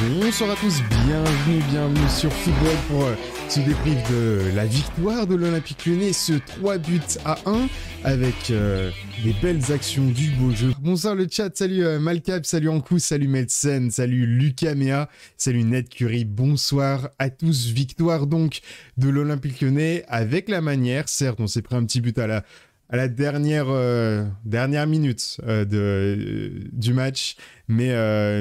[0.00, 3.04] Bonsoir à tous, bienvenue, bienvenue sur Football pour
[3.52, 7.68] ce débrief de la victoire de l'Olympique Lyonnais, ce 3 buts à 1
[8.02, 8.90] avec euh,
[9.22, 10.72] des belles actions du beau jeu.
[10.80, 15.90] Bonsoir le chat, salut euh, Malcap, salut Ankou, salut Melsen, salut Lucas Mea, salut Ned
[15.90, 17.66] Curie, bonsoir à tous.
[17.66, 18.60] Victoire donc
[18.96, 22.44] de l'Olympique Lyonnais avec la manière, certes on s'est pris un petit but à la
[22.92, 27.36] euh, dernière minute euh, euh, du match,
[27.68, 27.88] mais,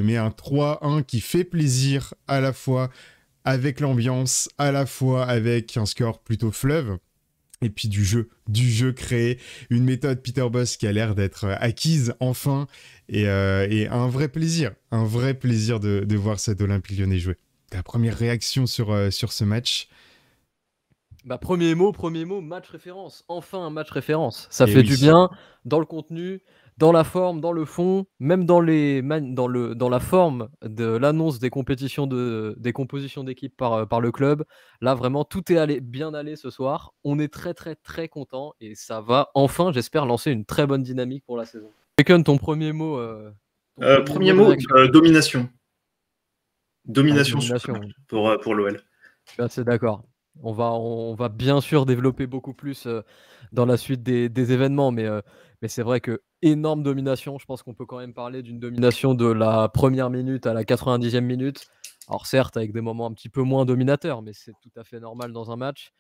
[0.02, 2.90] mais un 3-1 qui fait plaisir à la fois
[3.46, 6.98] avec l'ambiance, à la fois avec un score plutôt fleuve.
[7.64, 9.38] Et puis du jeu, du jeu créé,
[9.70, 12.68] une méthode Peter Boss qui a l'air d'être acquise enfin,
[13.08, 17.38] et, et, un vrai plaisir, un vrai plaisir de, de voir cet Olympique lyonnais jouer.
[17.70, 19.90] Ta première réaction sur, sur ce match?
[21.24, 23.24] Bah, premier mot, premier mot, match référence.
[23.28, 24.48] Enfin un match référence.
[24.50, 25.30] Ça fait du bien
[25.66, 26.42] dans le contenu,
[26.82, 30.86] dans la forme, dans le fond, même dans, les dans, le, dans la forme de
[30.86, 34.46] l'annonce des compétitions de, des compositions d'équipe par, euh, par le club.
[34.82, 36.96] Là, vraiment, tout est allé, bien allé ce soir.
[37.04, 40.82] On est très, très, très content et ça va enfin, j'espère, lancer une très bonne
[40.82, 41.70] dynamique pour la saison.
[42.00, 43.32] Bacon, ton premier mot euh,
[43.84, 44.52] euh, Premier mot,
[44.92, 45.50] domination.
[46.86, 47.76] Domination, ah,
[48.08, 48.82] pour, pour l'OL.
[49.26, 50.04] Suis assez d'accord.
[50.42, 52.88] On va, on va bien sûr développer beaucoup plus
[53.52, 55.06] dans la suite des, événements, mais,
[55.62, 57.38] mais c'est vrai que énorme domination.
[57.40, 60.64] Je pense qu'on peut quand même parler d'une domination de la première minute à la
[60.64, 61.68] 90e minute.
[62.08, 65.00] Alors certes, avec des moments un petit peu moins dominateurs, mais c'est tout à fait
[65.00, 65.92] normal dans un match.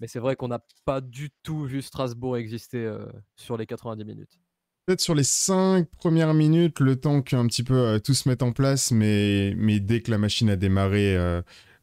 [0.00, 2.88] Mais c'est vrai qu'on n'a pas du tout vu Strasbourg exister
[3.34, 4.38] sur les 90 minutes.
[4.86, 8.52] Peut-être sur les cinq premières minutes, le temps qu'un petit peu tout se mette en
[8.52, 11.16] place, mais, dès que la machine a démarré,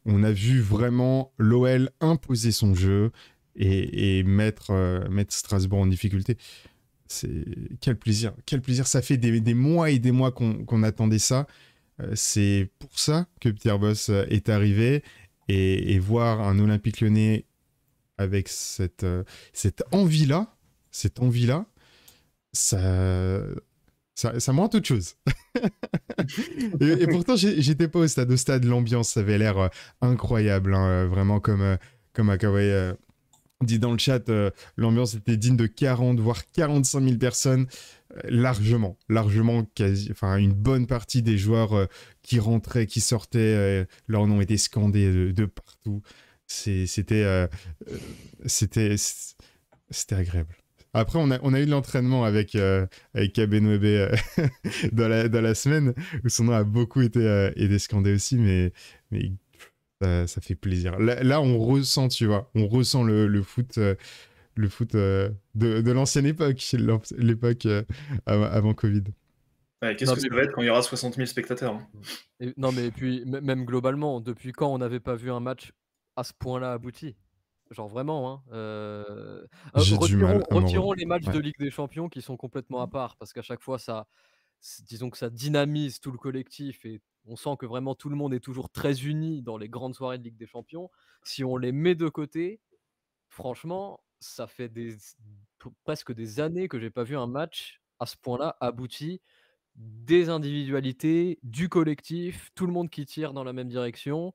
[0.06, 3.12] on a vu vraiment l'OL imposer son jeu
[3.56, 6.38] et, euh, mettre Strasbourg en difficulté.
[7.08, 7.46] C'est
[7.82, 8.88] quel plaisir, quel plaisir.
[8.88, 11.48] Ça fait des, mois et des mois qu'on attendait ça.
[12.02, 15.04] Euh, c'est pour ça que Pierre Boss euh, est arrivé
[15.48, 17.46] et, voir un Olympique Lyonnais
[18.18, 19.06] avec cette,
[19.54, 20.56] cette envie-là,
[20.92, 21.68] cette envie-là,
[22.52, 23.42] ça,
[24.16, 25.16] ça, ça montre autre chose.
[26.80, 28.32] et, pourtant, j'étais pas au stade.
[28.32, 29.68] Au stade, l'ambiance avait l'air euh,
[30.02, 30.74] incroyable.
[30.74, 31.78] Hein, euh, vraiment, comme, euh,
[32.14, 32.94] comme Akawai
[33.66, 34.30] dit dans le chat,
[34.78, 37.68] l'ambiance était digne de 40, voire 45 000 personnes.
[38.26, 41.88] largement, largement, quasi, enfin, une bonne partie des joueurs
[42.22, 46.02] qui rentraient, qui sortaient, leur nom était scandé de, partout.
[46.48, 47.48] C'était
[48.46, 48.96] c'était
[49.90, 50.56] c'était agréable.
[50.98, 54.16] Après, on a, eu de l'entraînement avec, euh, avec euh,
[54.94, 55.94] dans, la, dans la semaine,
[56.24, 58.72] où son nom a beaucoup été, euh, scandé aussi, mais,
[59.12, 59.34] mais
[60.28, 60.98] ça, fait plaisir.
[61.00, 63.96] Là, on ressent, tu vois, on ressent le, le foot, euh,
[64.56, 66.64] le foot de, de l'ancienne époque,
[67.18, 67.68] l'époque
[68.26, 69.04] avant Covid.
[69.82, 71.88] Qu'est-ce que ça va être quand il y aura 60 000 spectateurs hein
[72.58, 75.72] Non, mais puis, même globalement, depuis quand on n'avait pas vu un match
[76.16, 77.16] à ce point-là abouti?
[77.72, 78.44] Genre vraiment, hein.
[78.54, 83.42] Euh, retirons, les matchs de Ligue des Champions qui sont complètement à part parce qu'à
[83.42, 84.08] chaque fois, ça,
[84.88, 88.34] disons que ça dynamise tout le collectif et on sent que vraiment tout le monde
[88.34, 90.90] est toujours très uni dans les grandes soirées de Ligue des Champions.
[91.24, 92.62] Si on les met de côté,
[93.30, 94.72] franchement, ça fait
[95.84, 99.22] presque des années que j'ai pas vu un match à ce point-là abouti.
[99.76, 104.34] Des individualités, du collectif, tout le monde qui tire dans la même direction.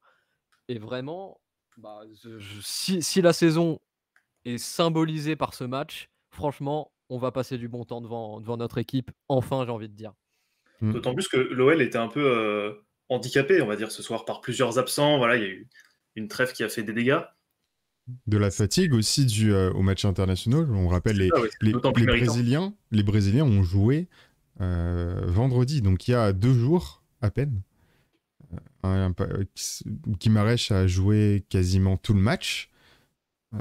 [0.69, 1.41] Et vraiment,
[1.79, 2.03] bah,
[2.63, 3.81] si, la saison
[4.45, 8.79] est symbolisée par ce match, franchement, on va passer du bon temps devant, devant notre
[8.79, 9.11] équipe.
[9.29, 10.13] Enfin, j'ai envie de dire.
[10.81, 10.93] Mmh.
[10.93, 12.73] D'autant plus que l'OL était un peu euh,
[13.09, 15.19] handicapé, on va dire, ce soir par plusieurs absents.
[15.19, 15.69] Voilà, il y a eu
[16.17, 17.21] une trêve qui a fait des dégâts.
[18.27, 20.71] De la fatigue aussi dû euh, au match international.
[20.71, 21.31] On rappelle les,
[21.61, 24.09] les, Brésiliens, les Brésiliens ont joué
[24.61, 27.63] euh, vendredi, donc il y a deux jours à peine.
[30.19, 32.71] Kimaresh a joué quasiment tout le match.
[33.55, 33.59] Euh,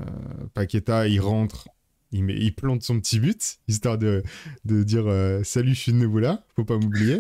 [0.54, 1.68] Paqueta, il rentre,
[2.12, 4.24] il, il, plante son petit but, histoire de,
[4.66, 7.20] de dire euh, Salut, je suis de nouveau là, faut pas m'oublier.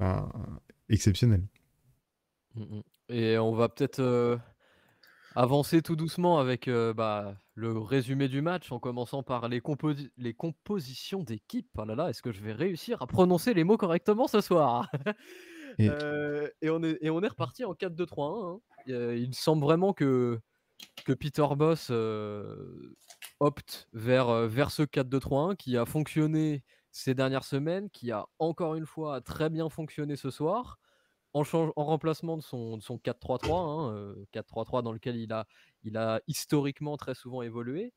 [0.88, 1.42] exceptionnel.
[2.54, 2.82] Mm, mm.
[3.10, 4.36] Et on va peut-être euh,
[5.34, 9.62] avancer tout doucement avec bah, le résumé du match, en commençant par les,
[10.16, 11.68] les compositions d'équipe.
[11.76, 14.90] Oh là là, est-ce que je vais réussir à prononcer les mots correctement ce soir?
[15.78, 15.90] Et...
[16.70, 18.46] on est, et on est reparti en 4-2-3-1.
[18.46, 18.60] Hein.
[18.86, 20.38] Il semble vraiment que,
[21.04, 21.90] que Peter Boss
[23.40, 28.86] opte vers, vers ce 4-2-3-1 qui a fonctionné ces dernières semaines, qui a encore une
[28.86, 30.78] fois très bien fonctionné ce soir,
[31.34, 35.46] en, en remplacement de son, son 4-3-3, hein, 4-3-3 dans lequel il a,
[35.82, 37.92] il a historiquement très souvent évolué.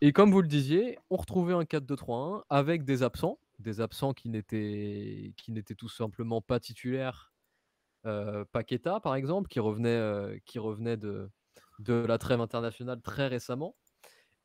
[0.00, 4.30] Et comme vous le disiez, on retrouvait un 4-2-3-1 avec des absents, des absents qui
[4.30, 7.32] n'étaient, qui n'étaient tout simplement pas titulaires.
[8.06, 11.28] Euh, Paqueta, par exemple, qui revenait, qui revenait de,
[11.80, 13.74] de la trêve internationale très récemment.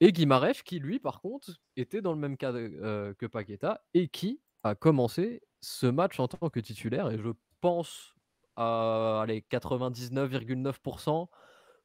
[0.02, 4.10] Et Guimarães, qui lui, par contre, était dans le même cas euh, que Paqueta et
[4.10, 7.10] qui a commencé ce match en tant que titulaire.
[7.12, 7.30] Et je
[7.62, 8.14] pense
[8.58, 11.28] à 99,9%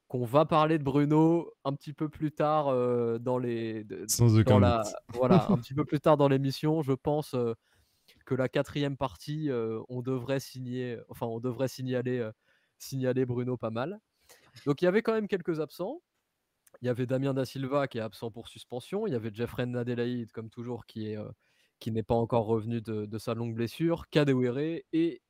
[0.07, 4.59] qu'on va parler de Bruno un petit peu plus tard euh, dans les Sans aucun
[4.59, 7.53] la, voilà un petit peu plus tard dans l'émission je pense euh,
[8.25, 9.49] que la quatrième partie
[9.87, 12.29] on devrait signer enfin on devrait signaler
[12.77, 14.01] signaler Bruno pas mal
[14.65, 16.01] donc il y avait quand même quelques absents
[16.81, 19.65] il y avait Damien da Silva qui est absent pour suspension il y avait Jeffrey
[19.65, 21.17] Nadelaïd comme toujours qui est
[21.81, 25.21] qui n'est pas encore revenu de, sa longue blessure, Kadewere et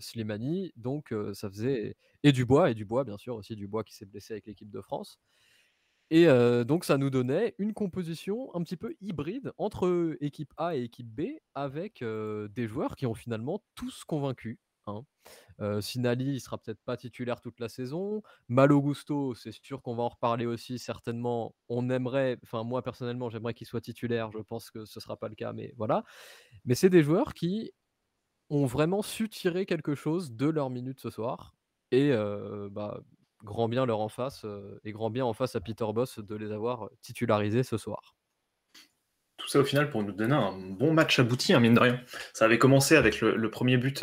[0.00, 0.72] Slimani.
[0.76, 4.46] Donc ça faisait et Dubois et Dubois bien sûr aussi Dubois qui s'est blessé avec
[4.46, 5.18] l'équipe de France.
[6.10, 6.26] Et
[6.66, 11.08] donc ça nous donnait une composition un petit peu hybride entre équipe A et équipe
[11.08, 14.58] B avec des joueurs qui ont finalement tous convaincu.
[14.86, 15.80] Hein.
[15.80, 18.22] Sinali, il sera peut-être pas titulaire toute la saison.
[18.48, 21.54] Malo Gusto, c'est sûr qu'on va en reparler aussi certainement.
[21.68, 24.30] On aimerait, enfin moi personnellement, j'aimerais qu'il soit titulaire.
[24.32, 26.04] Je pense que ce sera pas le cas, mais voilà.
[26.64, 27.72] Mais c'est des joueurs qui
[28.50, 31.54] ont vraiment su tirer quelque chose de leur minute ce soir.
[31.90, 32.12] Et
[32.70, 33.00] bah,
[33.42, 34.44] grand bien leur en face
[34.84, 38.14] et grand bien en face à Peter Boss de les avoir titularisés ce soir.
[39.36, 42.00] Tout ça au final pour nous donner un bon match abouti, hein, mine de rien.
[42.32, 44.02] Ça avait commencé avec le, premier but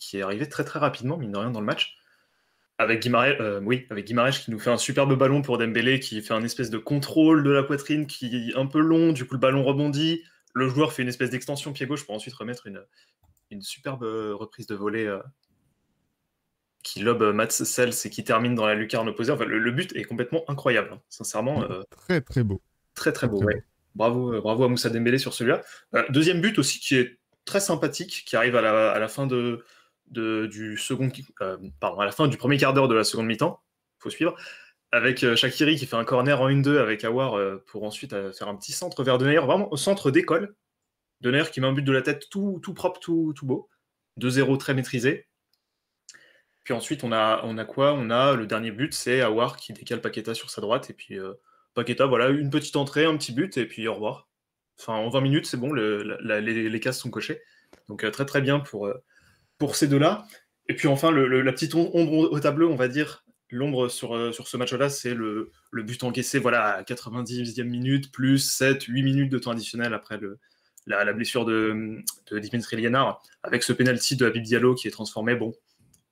[0.00, 1.96] qui est arrivé très très rapidement, mine de rien, dans le match.
[2.78, 6.32] Avec Guimarães, euh, oui, avec qui nous fait un superbe ballon pour Dembélé, qui fait
[6.32, 9.40] un espèce de contrôle de la poitrine qui est un peu long, du coup le
[9.40, 10.24] ballon rebondit,
[10.54, 12.82] le joueur fait une espèce d'extension pied gauche pour ensuite remettre une,
[13.50, 15.20] une superbe reprise de volée euh,
[16.82, 19.30] qui lobe Mats Sels et qui termine dans la lucarne opposée.
[19.30, 21.02] Enfin, le, but est complètement incroyable, hein.
[21.10, 21.62] sincèrement.
[21.64, 22.62] Euh, très très beau.
[22.94, 23.62] Très très beau, ouais.
[23.94, 25.60] Bravo, bravo à Moussa Dembélé sur celui-là.
[26.08, 29.64] deuxième but aussi qui est très sympathique, qui arrive à la fin de,
[30.10, 31.10] du second,
[31.40, 33.62] euh, pardon, à la fin du premier quart d'heure de la seconde mi-temps,
[33.98, 34.36] faut suivre,
[34.92, 38.48] avec euh, Shakiri qui fait un corner en 1-2 avec Awar euh, pour ensuite faire
[38.48, 40.54] un petit centre vers Denayer, vraiment au centre d'école.
[41.20, 43.68] Denayer qui met un but de la tête tout, tout propre, tout, tout beau.
[44.18, 45.28] 2-0 très maîtrisé.
[46.64, 47.94] Puis ensuite, on a, on a quoi?
[47.94, 50.90] On a le dernier but, c'est Awar qui décale Paqueta sur sa droite.
[50.90, 51.18] Et puis
[51.74, 54.28] Paqueta, voilà, une petite entrée, un petit but, et puis au revoir.
[54.78, 57.40] Enfin, en 20 minutes, c'est bon, les, les, cases sont cochées.
[57.88, 58.90] Donc très très bien pour,
[59.60, 60.26] pour ces deux-là.
[60.68, 64.48] Et puis enfin, la petite ombre au tableau, on va dire, l'ombre sur, euh, sur
[64.48, 69.38] ce match-là, c'est le, but encaissé voilà, à 90e minute, plus 7, 8 minutes de
[69.38, 70.38] temps additionnel après le,
[70.86, 71.98] la, blessure de,
[72.30, 75.34] de Dimitri Liénard, avec ce penalty de Habib Diallo qui est transformé.
[75.34, 75.52] Bon,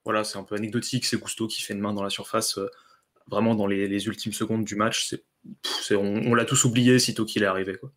[0.04, 2.68] voilà, c'est un peu anecdotique, c'est Gusto qui fait une main dans la surface, euh,
[3.28, 5.14] vraiment dans les, ultimes secondes du match.
[5.82, 7.76] C'est, on, on l'a tous oublié sitôt qu'il est arrivé.
[7.78, 7.92] Quoi.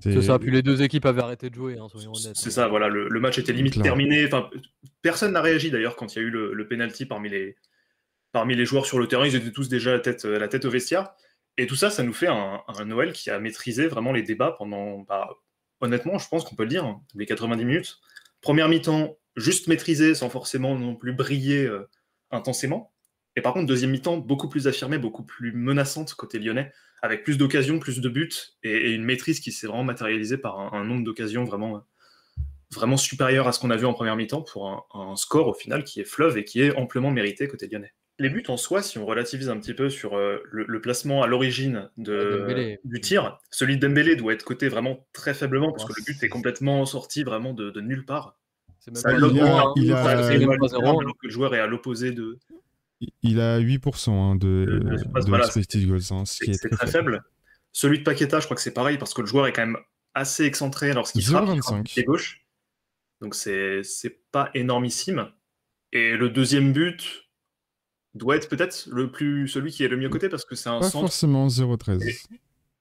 [0.00, 2.36] C'est ça, puis les deux équipes avaient arrêté de jouer, hein, soyons honnêtes.
[2.36, 4.26] C'est ça, voilà, le, match était limite terminé.
[4.26, 4.48] Enfin,
[5.02, 7.56] personne n'a réagi d'ailleurs quand il y a eu le, le penalty parmi les,
[8.32, 9.26] parmi les joueurs sur le terrain.
[9.26, 11.10] Ils étaient tous déjà la tête, la tête au vestiaire.
[11.56, 14.98] Et tout ça, ça nous fait un, Noël qui a maîtrisé vraiment les débats pendant,
[15.00, 15.28] bah,
[15.80, 17.98] honnêtement, je pense qu'on peut le dire, hein, les 90 minutes.
[18.40, 21.88] Première mi-temps, juste maîtrisé sans forcément non plus briller euh,
[22.30, 22.92] intensément.
[23.38, 27.38] Et par contre, deuxième mi-temps, beaucoup plus affirmée, beaucoup plus menaçante côté lyonnais avec plus
[27.38, 28.32] d'occasions, plus de buts
[28.64, 31.86] et, une maîtrise qui s'est vraiment matérialisée par un, nombre d'occasions vraiment,
[32.72, 35.84] vraiment supérieur à ce qu'on a vu en première mi-temps pour un, score au final
[35.84, 37.92] qui est fleuve et qui est amplement mérité côté lyonnais.
[38.18, 41.28] Les buts en soi, si on relativise un petit peu sur euh, le, placement à
[41.28, 46.04] l'origine du tir, celui de Dembélé doit être coté vraiment très faiblement parce que le
[46.04, 48.36] but est complètement sorti vraiment de, nulle part.
[48.80, 52.38] C'est même pas il a, que le joueur est à l'opposé de,
[53.22, 56.00] il a 8% hein, de, de, expected goals.
[56.10, 57.22] Hein, c'est très, faible.
[57.72, 59.78] Celui de Paqueta, je crois que c'est pareil parce que le joueur est quand même
[60.14, 62.44] assez excentré lorsqu'il frappe, pied gauche.
[63.20, 63.82] Donc c'est
[64.32, 65.28] pas énormissime.
[65.92, 67.28] Et le deuxième but
[68.14, 70.80] doit être peut-être le plus celui qui est le mieux coté parce que c'est un
[70.80, 71.06] pas centre.
[71.06, 72.26] forcément 0-13.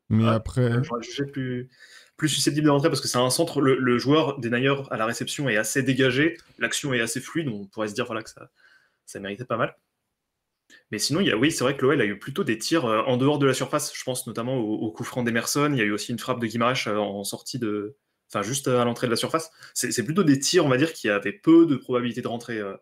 [0.10, 0.84] Mais ah, après.
[0.84, 1.70] J'aurais jugé plus,
[2.16, 3.62] plus susceptible de rentrer parce que c'est un centre.
[3.62, 7.90] Le, joueur des à la réception est assez dégagé, l'action est assez fluide, on pourrait
[7.90, 8.50] se dire voilà, que ça,
[9.06, 9.76] ça méritait pas mal.
[10.92, 12.86] Mais sinon, il y a, oui, c'est vrai que l'OL a eu plutôt des tirs
[12.86, 13.94] euh, en dehors de la surface.
[13.94, 15.70] Je pense notamment au, coup franc d'Emerson.
[15.74, 17.96] Il y a eu aussi une frappe de Guimaraes euh, en sortie de.
[18.30, 19.52] Enfin, juste à l'entrée de la surface.
[19.74, 22.58] C'est plutôt des tirs, on va dire, qui avaient peu de probabilité de rentrer.
[22.58, 22.76] Euh,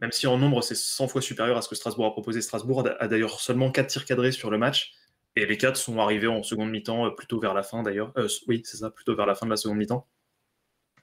[0.00, 2.40] même si en nombre, c'est 100 fois supérieur à ce que Strasbourg a proposé.
[2.40, 4.92] Strasbourg a d'ailleurs seulement 4 tirs cadrés sur le match.
[5.36, 8.12] Et les 4 sont arrivés en seconde mi-temps, plutôt vers la fin d'ailleurs.
[8.48, 10.08] oui, c'est ça, plutôt vers la fin de la seconde mi-temps.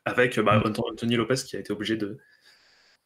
[0.05, 0.73] Avec bah, mm.
[0.91, 2.17] Anthony Lopez qui a été obligé de,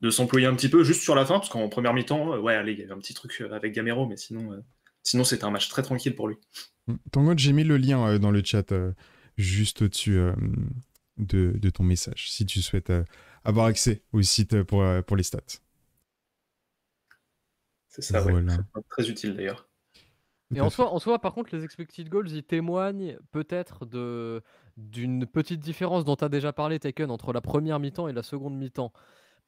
[0.01, 2.55] de s'employer un petit peu juste sur la fin, parce qu'en première mi-temps, euh, ouais,
[2.55, 4.61] allez, il y avait un petit truc euh, avec Gamero, mais sinon, euh,
[5.07, 6.37] Sinon, c'était un match très tranquille pour lui.
[7.11, 8.73] Tango, j'ai mis le lien dans le chat
[9.37, 10.19] juste au-dessus
[11.17, 12.91] de, ton message, si tu souhaites
[13.43, 15.59] avoir accès au site pour, pour les stats.
[17.87, 18.57] C'est ça, voilà.
[18.89, 19.69] Très utile d'ailleurs.
[20.55, 24.41] Et en soi, en soi, par contre, les expected goals, ils témoignent peut-être de
[24.77, 28.23] d'une petite différence dont tu as déjà parlé, Taken, entre la première mi-temps et la
[28.23, 28.91] seconde mi-temps.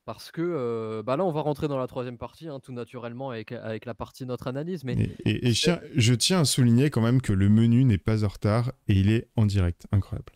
[0.07, 3.51] Parce que bah là, on va rentrer dans la troisième partie, hein, tout naturellement, avec,
[3.51, 4.85] avec la partie notre analyse.
[4.85, 4.95] Mais
[5.25, 8.93] et, je tiens à souligner quand même que le menu n'est pas en retard et
[8.93, 9.85] il est en direct.
[9.91, 10.31] Incroyable.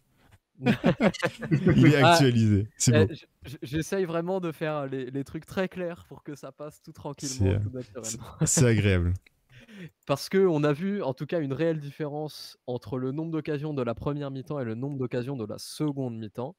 [0.61, 2.67] il est ah, actualisé.
[2.75, 6.81] c'est eh, J'essaye vraiment de faire les, les, trucs très clairs pour que ça passe
[6.81, 8.25] tout tranquillement, tout naturellement.
[8.43, 9.13] C'est agréable.
[10.05, 13.81] Parce qu'on a vu en tout cas une réelle différence entre le nombre d'occasions de
[13.81, 16.57] la première mi-temps et le nombre d'occasions de la seconde mi-temps.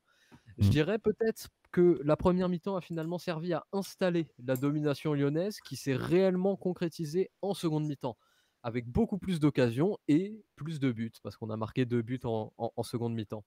[0.58, 0.70] Je mmh.
[0.70, 5.76] dirais peut-être que la première mi-temps a finalement servi à installer la domination lyonnaise qui
[5.76, 8.16] s'est réellement concrétisée en seconde mi-temps,
[8.62, 12.82] avec beaucoup plus d'occasions et plus de buts, parce qu'on a marqué deux buts en,
[12.82, 13.44] seconde mi-temps.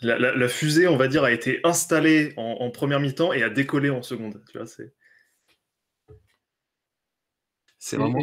[0.00, 3.88] La, fusée, on va dire, a été installée en, en première mi-temps et a décollé
[3.88, 4.42] en seconde.
[4.50, 4.92] Tu vois, c'est...
[7.84, 8.20] C'est vraiment,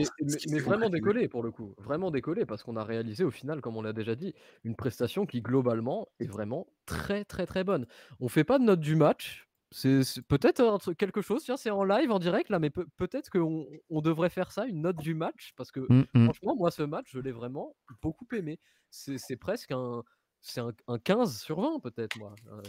[0.48, 3.76] mais, vraiment décollé pour le coup, vraiment décollé parce qu'on a réalisé au final, comme
[3.76, 7.86] on l'a déjà dit, une prestation qui globalement est vraiment très très très bonne.
[8.22, 12.10] On fait pas de note du match, c'est peut-être quelque chose, tiens, c'est en live,
[12.10, 15.72] en direct là, mais peut-être qu'on on devrait faire ça, une note du match, parce
[15.72, 16.24] que mmh, mmh.
[16.24, 18.62] franchement, moi ce match, je l'ai vraiment beaucoup aimé.
[18.92, 20.04] C'est presque un,
[20.40, 22.34] c'est un, 15 sur 20 peut-être moi.
[22.48, 22.62] Euh,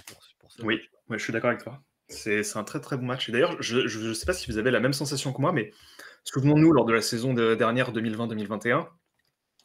[0.64, 1.80] oui, je suis d'accord avec toi.
[2.09, 3.28] C'est un très très bon match.
[3.28, 5.70] Et d'ailleurs, je ne sais pas si vous avez la même sensation que moi, mais
[6.25, 8.87] souvenons-nous, lors de la saison dernière 2020-2021,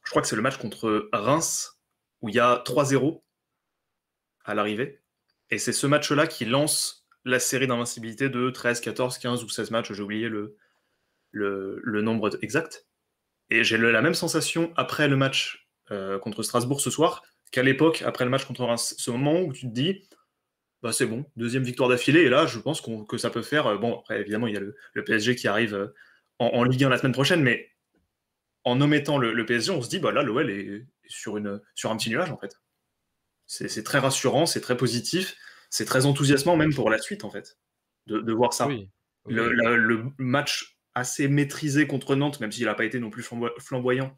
[0.03, 1.79] je crois que c'est le match contre Reims,
[2.21, 3.21] où il y a 3-0
[4.45, 5.01] à l'arrivée.
[5.49, 9.71] Et c'est ce match-là qui lance la série d'invincibilité de 13, 14, 15 ou 16
[9.71, 10.57] matchs, j'ai oublié le,
[11.31, 12.85] le, nombre exact.
[13.49, 18.03] Et j'ai la même sensation après le match euh, contre Strasbourg ce soir qu'à l'époque,
[18.05, 18.95] après le match contre Reims.
[18.97, 20.07] Ce moment où tu te dis,
[20.81, 22.21] bah, c'est bon, deuxième victoire d'affilée.
[22.21, 23.67] Et là, je pense que ça peut faire.
[23.67, 25.87] Euh, bon, après, évidemment, il y a le, PSG qui arrive euh,
[26.39, 27.69] en, Ligue 1 la semaine prochaine, mais
[28.63, 31.97] en omettant le, PSG, on se dit, bah là, l'OL est sur, une, sur un
[31.97, 32.59] petit nuage, en fait.
[33.47, 35.35] C'est très rassurant, c'est très positif,
[35.69, 37.59] c'est très enthousiasmant, même pour la suite, en fait,
[38.07, 38.67] de, voir ça.
[39.27, 43.23] Le, match assez maîtrisé contre Nantes, même s'il n'a pas été non plus
[43.59, 44.17] flamboyant,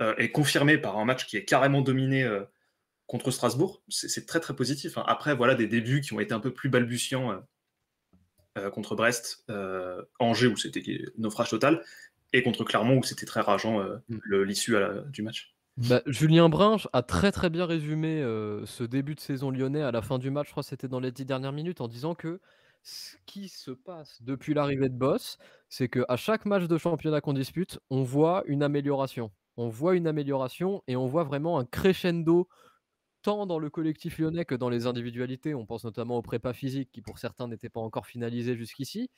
[0.00, 2.24] euh, est confirmé par un match qui est carrément dominé
[3.06, 4.98] contre Strasbourg, c'est très très positif.
[4.98, 5.04] Hein.
[5.06, 7.40] Après, voilà des débuts qui ont été un peu plus balbutiants euh, euh,
[8.72, 10.82] contre Brest, euh, Angers où c'était
[11.18, 11.82] naufrage total,
[12.32, 14.42] et contre Clermont où c'était très rageant mm.
[14.42, 14.76] l'issue
[15.08, 15.54] du match.
[15.76, 18.22] Bah, Julien Brun a très très bien résumé
[18.64, 21.00] ce début de saison lyonnais à la fin du match, je crois que c'était dans
[21.00, 22.40] les dix dernières minutes, en disant que
[22.86, 27.32] ce qui se passe depuis l'arrivée de Boss, c'est qu'à chaque match de championnat qu'on
[27.32, 29.32] dispute, on voit une amélioration.
[29.56, 32.48] On voit une amélioration et on voit vraiment un crescendo
[33.26, 35.52] tant dans le collectif lyonnais que dans les individualités.
[35.52, 39.10] On pense notamment au prépa physique qui pour certains n'était pas encore finalisé jusqu'ici.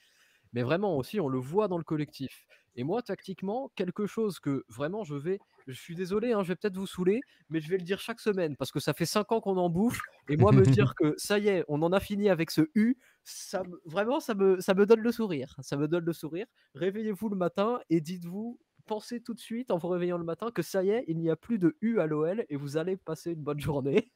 [0.55, 2.47] Mais vraiment aussi, on le voit dans le collectif.
[2.75, 6.57] Et moi, tactiquement, quelque chose que vraiment je vais, je suis désolé, hein, je vais
[6.57, 9.31] peut-être vous saouler, mais je vais le dire chaque semaine parce que ça fait cinq
[9.31, 10.01] ans qu'on en bouffe.
[10.31, 12.97] Et moi, me dire que ça y est, on en a fini avec ce U,
[13.25, 15.55] ça, vraiment, ça me, ça me donne le sourire.
[15.61, 16.47] Ça me donne le sourire.
[16.75, 18.59] Réveillez-vous le matin et dites-vous,
[18.89, 21.31] pensez tout de suite en vous réveillant le matin que ça y est, il n'y
[21.31, 24.11] a plus de U à l'OL et vous allez passer une bonne journée.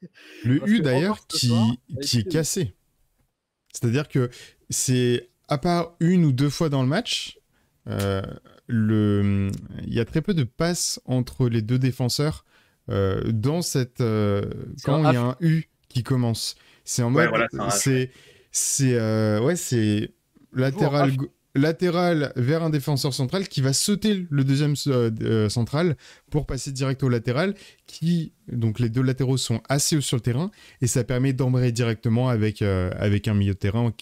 [0.45, 1.55] Le U d'ailleurs qui,
[2.00, 2.75] qui est cassé.
[3.73, 4.31] C'est-à-dire que
[4.71, 7.38] c'est à part une ou deux fois dans le match,
[7.88, 8.23] euh,
[8.67, 9.50] le...
[9.85, 12.45] il y a très peu de passes entre les deux défenseurs
[12.91, 14.43] euh, dans cette euh,
[14.85, 16.57] quand il y a un U qui commence.
[16.85, 17.31] C'est en mode
[17.71, 18.11] c'est
[18.50, 18.99] c'est
[19.38, 20.12] ouais c'est
[20.52, 21.12] latéral
[21.54, 25.97] latéral vers un défenseur central qui va sauter le deuxième euh, euh, central
[26.30, 27.54] pour passer direct au latéral
[27.87, 31.73] qui donc les deux latéraux sont assez hauts sur le terrain et ça permet d'embrayer
[31.73, 33.92] directement avec euh, avec un milieu de terrain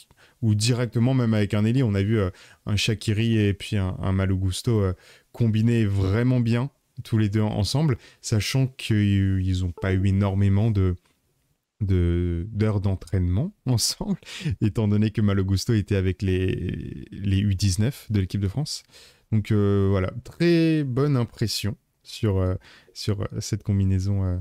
[0.43, 1.83] ou directement même avec un ailier.
[1.83, 2.19] On a vu
[2.65, 4.83] un Shakiri et puis un, un Malogusto
[5.33, 6.71] combiner vraiment bien
[7.05, 10.97] tous les deux ensemble sachant qu'ils n'ont pas eu énormément de
[11.81, 14.19] d'heures d'entraînement ensemble,
[14.61, 18.83] étant donné que Malogusto était avec les, les U19 de l'équipe de France.
[19.33, 22.55] Donc euh, voilà, très bonne impression sur, euh,
[22.95, 24.39] sur cette combinaison euh,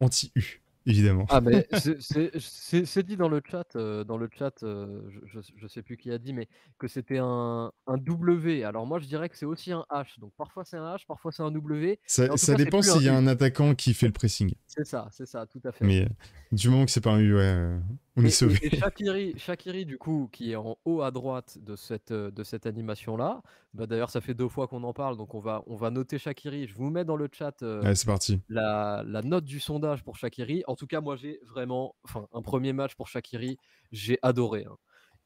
[0.00, 1.26] anti-U évidemment.
[1.28, 1.66] Ah, mais
[2.40, 6.18] c'est dit dans le chat, euh, dans le chat je, je, sais plus qui a
[6.18, 8.64] dit, mais que c'était un, un, W.
[8.64, 10.18] Alors moi, je dirais que c'est aussi un H.
[10.18, 12.00] Donc parfois c'est un H, parfois c'est un W.
[12.06, 14.54] Ça, ça dépend s'il y a un attaquant qui fait le pressing.
[14.66, 15.84] C'est ça, c'est ça, tout à fait.
[15.84, 16.08] Mais
[16.52, 17.78] du moment que c'est pas un U, ouais,
[18.18, 18.58] on est sauvé.
[18.62, 22.66] Et, Shakiri, du coup, qui est en haut à droite de cette, euh, de cette
[22.66, 23.42] animation-là,
[23.74, 26.18] bah, d'ailleurs, ça fait deux fois qu'on en parle, donc on va, on va noter
[26.18, 26.66] Shakiri.
[26.66, 28.40] Je vous mets dans le chat euh, parti.
[28.48, 30.64] La, la, note du sondage pour Shakiri.
[30.66, 33.56] En tout cas, moi, j'ai vraiment, enfin, un premier match pour Shakiri,
[33.92, 34.66] j'ai adoré.
[34.68, 34.76] Hein.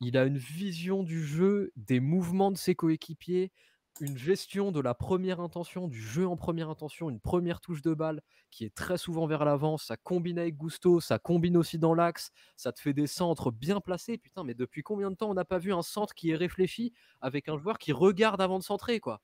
[0.00, 3.52] Il a une vision du jeu, des mouvements de ses coéquipiers,
[4.00, 7.94] une gestion de la première intention, du jeu en première intention, une première touche de
[7.94, 8.20] balle
[8.50, 12.30] qui est très souvent vers l'avant, ça combine avec Gusto, ça combine aussi dans l'axe,
[12.56, 14.18] ça te fait des centres bien placés.
[14.18, 16.92] Putain, mais depuis combien de temps on n'a pas vu un centre qui est réfléchi
[17.20, 19.20] avec un joueur qui regarde avant de centrer, quoi?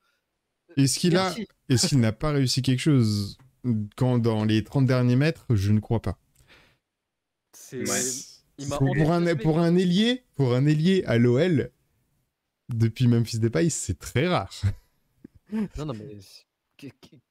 [0.76, 1.34] Est-ce qu'il a,
[1.68, 3.38] est-ce qu'il n'a pas réussi quelque chose
[3.96, 5.46] quand dans les 30 derniers mètres?
[5.50, 6.18] Je ne crois pas.
[7.52, 7.84] C'est...
[8.76, 11.70] Pour, un, pour un ailier, pour un ailier à l'OL,
[12.68, 14.52] depuis Memphis Depay, c'est très rare.
[15.52, 16.18] non, non, mais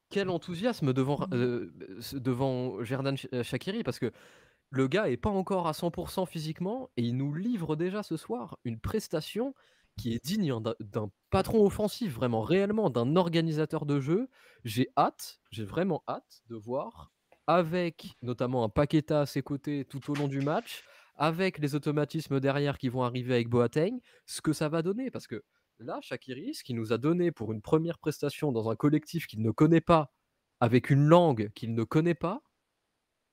[0.09, 1.71] quel enthousiasme devant, euh,
[2.13, 4.11] devant Gerdan euh, Shakiri parce que
[4.69, 8.57] le gars est pas encore à 100% physiquement et il nous livre déjà ce soir
[8.65, 9.53] une prestation
[9.97, 14.29] qui est digne d'un patron offensif, vraiment réellement, d'un organisateur de jeu.
[14.63, 17.11] J'ai hâte, j'ai vraiment hâte de voir
[17.47, 20.83] avec notamment un Paqueta à ses côtés tout au long du match,
[21.17, 25.11] avec les automatismes derrière qui vont arriver avec Boateng, ce que ça va donner.
[25.11, 25.43] Parce que
[25.79, 29.41] là, Shakiri, ce qu'il nous a donné pour une première prestation dans un collectif qu'il
[29.41, 30.11] ne connaît pas,
[30.59, 32.41] avec une langue qu'il ne connaît pas,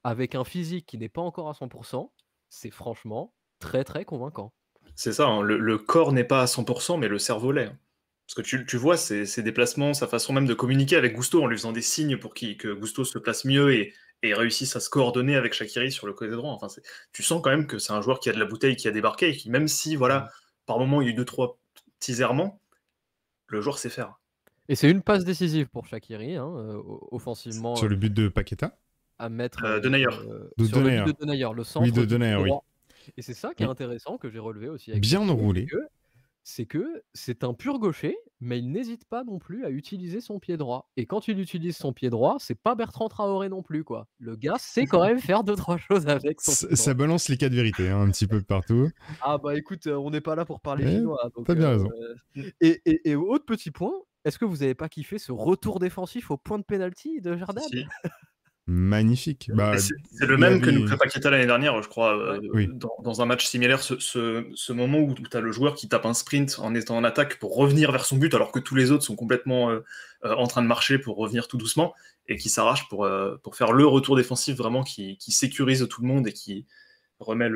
[0.02, 2.10] avec un physique qui n'est pas encore à 100%,
[2.48, 4.52] c'est franchement très très convaincant.
[4.94, 7.66] C'est ça, hein, le, corps n'est pas à 100%, mais le cerveau l'est.
[7.66, 7.78] Hein.
[8.26, 11.46] Parce que tu, tu vois ses, déplacements, sa façon même de communiquer avec Gusto en
[11.46, 13.92] lui faisant des signes pour que Gusto se place mieux et,
[14.24, 16.50] et réussissent à se coordonner avec Shakiri sur le côté droit.
[16.50, 16.68] Enfin,
[17.12, 18.90] tu sens quand même que c'est un joueur qui a de la bouteille, qui a
[18.90, 20.30] débarqué, et qui, même si, voilà,
[20.66, 21.58] par moment, il y a eu deux, trois
[22.00, 22.58] petits errements,
[23.48, 24.18] le joueur sait faire.
[24.68, 27.76] Et c'est une passe décisive pour Shakiri, hein, euh, offensivement.
[27.76, 28.78] Sur le but de Paqueta
[29.18, 29.62] À mettre.
[29.64, 30.06] Euh, de Nayer.
[30.06, 31.84] Euh, sur le but de Denayer, le centre.
[31.84, 32.50] Oui, de Denayer, oui.
[33.18, 34.90] Et c'est ça qui est intéressant, que j'ai relevé aussi.
[34.90, 35.68] Avec Bien enroulé
[36.44, 40.38] c'est que c'est un pur gaucher, mais il n'hésite pas non plus à utiliser son
[40.38, 40.90] pied droit.
[40.96, 44.06] Et quand il utilise son pied droit, c'est pas Bertrand Traoré non plus, quoi.
[44.18, 46.52] Le gars sait quand même faire deux trois choses avec son.
[46.52, 48.90] Ça, ça balance les cas de vérité hein, un petit peu partout.
[49.26, 51.30] Ah bah écoute, euh, on n'est pas là pour parler chinois.
[51.46, 51.88] T'as bien raison.
[52.36, 53.92] Euh, et, et, autre petit point,
[54.24, 57.62] est-ce que vous avez pas kiffé ce retour défensif au point de penalty de Jardin
[58.66, 59.50] magnifique.
[59.52, 62.66] Bah, c'est le même que nous fait Paqueta l'année dernière, je crois, euh,
[63.02, 66.58] dans, un match similaire, ce, moment où, tu as le joueur qui tape un sprint
[66.58, 69.16] en étant en attaque pour revenir vers son but, alors que tous les autres sont
[69.16, 69.80] complètement euh,
[70.24, 71.94] euh, en train de marcher pour revenir tout doucement,
[72.26, 73.06] et qui s'arrache pour,
[73.42, 76.66] pour faire le retour défensif vraiment qui, sécurise tout le monde et qui
[77.18, 77.50] remet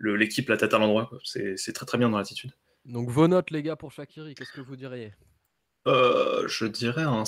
[0.00, 1.10] l'équipe le, la tête à l'endroit.
[1.22, 2.52] C'est très très bien dans l'attitude.
[2.86, 5.12] Donc vos notes les gars pour Shakiri, qu'est-ce que vous diriez?
[5.86, 7.24] Euh, je dirais un,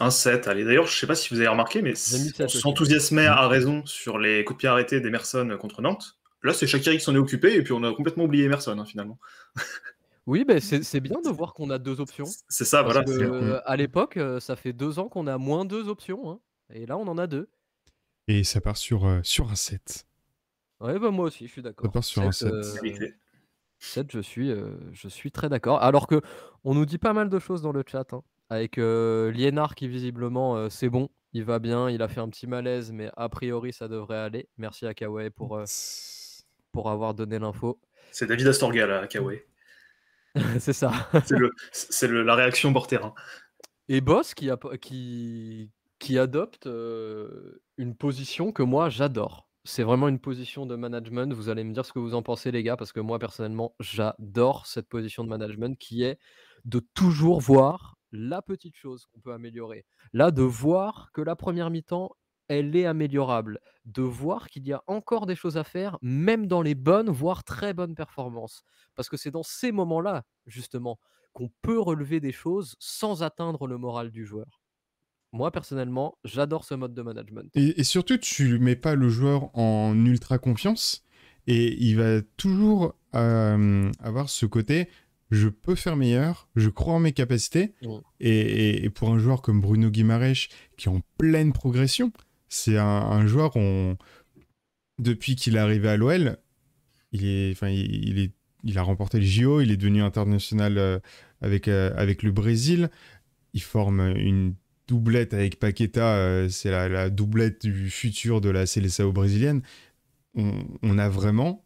[0.00, 0.48] un 7.
[0.48, 1.94] Allez, d'ailleurs, je sais pas si vous avez remarqué, mais
[2.40, 6.18] on s'enthousiasmait à raison sur les coups de pied arrêtés d'Emerson contre Nantes.
[6.42, 8.84] Là, c'est Shakiri qui s'en est occupé, et puis on a complètement oublié Emerson, hein,
[8.84, 9.18] finalement.
[10.28, 12.24] Oui, ben c'est bien de voir qu'on a deux options.
[12.48, 13.04] C'est ça, voilà.
[13.64, 16.40] à l'époque, euh, ça fait deux ans qu'on a moins deux options, hein,
[16.74, 17.48] et là, on en a deux.
[18.26, 20.04] Et ça part sur, euh, sur un 7.
[20.80, 21.86] Ouais, bah moi aussi, je suis d'accord.
[21.86, 22.52] Ça part sur un 7.
[23.78, 25.82] 7, je suis, euh, je suis très d'accord.
[25.82, 26.20] Alors que
[26.64, 29.88] on nous dit pas mal de choses dans le chat, hein, avec euh, Liénard qui
[29.88, 33.28] visiblement euh, c'est bon, il va bien, il a fait un petit malaise, mais a
[33.28, 34.48] priori ça devrait aller.
[34.58, 35.60] Merci à Kawaii pour,
[36.72, 37.78] pour avoir donné l'info.
[38.12, 39.40] C'est David Astorga là, Kawaii.
[40.58, 40.92] c'est ça.
[41.72, 43.14] c'est la réaction bord terrain.
[43.88, 50.20] Et Boss qui, a, qui, qui adopte une position que moi j'adore c'est vraiment une
[50.20, 51.32] position de management.
[51.34, 53.74] Vous allez me dire ce que vous en pensez, les gars, parce que moi, personnellement,
[53.80, 56.18] j'adore cette position de management qui est
[56.64, 59.84] de toujours voir la petite chose qu'on peut améliorer.
[60.12, 62.12] Là, de voir que la première mi-temps,
[62.48, 63.60] elle est améliorable.
[63.84, 67.42] De voir qu'il y a encore des choses à faire, même dans les bonnes, voire
[67.42, 68.62] très bonnes performances.
[68.94, 70.98] Parce que c'est dans ces moments-là, justement,
[71.32, 74.60] qu'on peut relever des choses sans atteindre le moral du joueur.
[75.36, 77.50] Moi, personnellement, j'adore ce mode de management.
[77.54, 81.04] Et, surtout, tu mets pas le joueur en ultra confiance
[81.46, 84.88] et il va toujours euh, avoir ce côté
[85.30, 87.74] je peux faire meilleur, je crois en mes capacités.
[87.82, 87.88] Mmh.
[88.20, 92.12] Et, pour un joueur comme Bruno Guimaraes, qui est en pleine progression,
[92.48, 93.96] c'est un, joueur, on...
[94.98, 96.38] depuis qu'il est arrivé à l'OL,
[97.12, 101.00] il, est, enfin, il, est, il a remporté le JO, il est devenu international euh,
[101.40, 102.90] avec, euh, avec le Brésil.
[103.52, 104.54] Il forme une
[104.88, 109.62] doublette avec Paqueta, euh, c'est la, doublette du futur de la Seleção brésilienne.
[110.34, 111.64] On, a vraiment,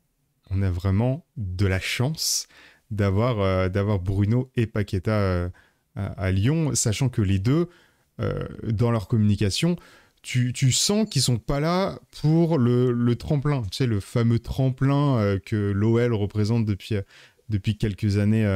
[0.51, 2.47] on a vraiment de la chance
[2.93, 5.49] d'avoir euh, d'avoir Bruno et Paqueta euh,
[5.97, 7.69] à, Lyon, sachant que les deux,
[8.63, 9.77] dans leur communication,
[10.23, 14.39] tu, tu sens qu'ils sont pas là pour le, le, tremplin, tu sais, le fameux
[14.39, 16.97] tremplin que l'OL représente depuis,
[17.49, 18.47] depuis quelques années.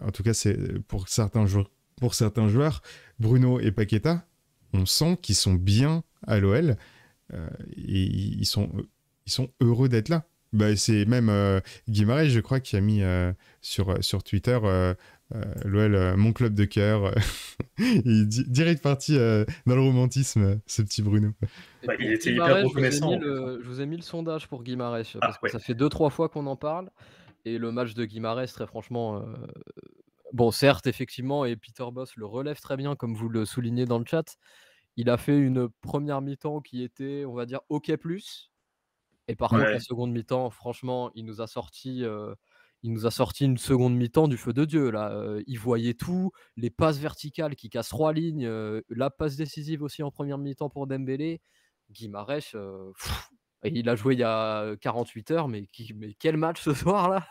[0.00, 1.70] en tout cas, c'est pour certains, joueurs,
[2.00, 2.82] pour certains joueurs,
[3.18, 4.26] Bruno et Paqueta,
[4.72, 6.76] on sent qu'ils sont bien à l'OL
[7.32, 8.70] et ils sont,
[9.26, 10.24] ils sont heureux d'être là.
[10.52, 14.94] Bah, c'est même euh, je crois, qui a mis euh, sur, sur Twitter euh,
[15.34, 17.14] euh, l'OL, mon club de cœur.
[17.78, 21.30] il est direct parti dans le romantisme, ce petit Bruno.
[21.86, 23.12] Bah, il était hyper reconnaissant.
[23.20, 26.28] Je vous, ai mis le sondage pour Guimarães, parce ah, que ça fait 2-3 fois
[26.28, 26.90] qu'on en parle.
[27.44, 29.24] Et le match de Guimarães, très franchement,
[30.32, 33.98] bon, certes, effectivement, et Peter Boss le relève très bien, comme vous le soulignez dans
[33.98, 34.36] le chat.
[34.96, 37.90] Il a fait une première mi-temps qui était, on va dire, OK+,
[39.28, 42.04] et par contre, la seconde mi-temps, franchement, il nous a sorti,
[42.82, 44.90] il nous a sorti une seconde mi-temps du feu de Dieu.
[44.90, 48.50] Là, il voyait tout, les passes verticales qui cassent trois lignes,
[48.88, 51.40] la passe décisive aussi en première mi-temps pour Dembélé.
[51.90, 52.56] Guimarães,
[53.64, 55.64] il a joué il y a 48 heures, mais,
[55.94, 57.26] mais quel match ce soir là?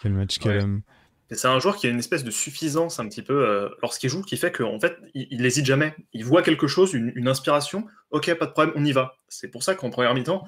[0.00, 0.82] Quel match quel
[1.32, 4.36] C'est un joueur qui a une espèce de suffisance un petit peu lorsqu'il joue, qui
[4.36, 5.94] fait qu'en fait, il n'hésite jamais.
[6.12, 7.86] Il voit quelque chose, une, une, inspiration.
[8.10, 9.14] Ok, pas de problème, on y va.
[9.28, 10.44] C'est pour ça qu'en première mi-temps,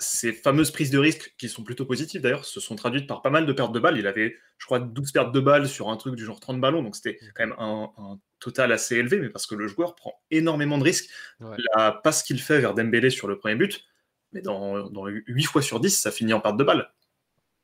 [0.00, 3.30] ces fameuses prises de risque, qui sont plutôt positives d'ailleurs, se sont traduites par pas
[3.30, 3.98] mal de pertes de balles.
[3.98, 6.82] Il avait, je crois, 12 pertes de balles sur un truc du genre 30 ballons,
[6.82, 7.26] donc c'était mm.
[7.34, 11.10] quand même un, total assez élevé, mais parce que le joueur prend énormément de risques.
[11.74, 13.84] La passe qu'il fait vers Dembélé sur le premier but,
[14.32, 16.90] mais dans, dans 8 fois sur 10, ça finit en perte de balles.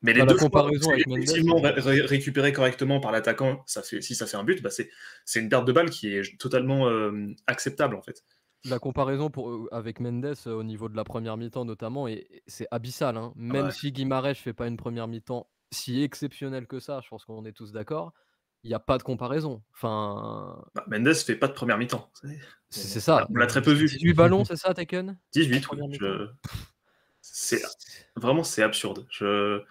[0.03, 4.45] Mais les deux comparaisons effectivement récupéré correctement par l'attaquant, ça fait, si ça fait un
[4.45, 8.23] but, bah c'est une perte de balles qui est totalement euh, acceptable en fait.
[8.65, 13.17] La comparaison pour, avec Mendes au niveau de la première mi-temps notamment, et, c'est abyssal.
[13.17, 13.33] Hein.
[13.37, 17.45] Même si Guimarães fait pas une première mi-temps si exceptionnelle que ça, je pense qu'on
[17.45, 18.13] est tous d'accord,
[18.65, 19.63] il n'y a pas de comparaison.
[19.73, 20.63] Enfin...
[20.75, 22.11] Bah, Mendes fait pas de première mi-temps.
[22.69, 23.27] C'est ça.
[23.31, 23.87] On l'a très peu vu.
[23.87, 25.67] 18 ballons, c'est ça, Taken 18,
[27.21, 27.63] C'est
[28.17, 29.07] vraiment c'est absurde.
[29.11, 29.63] Je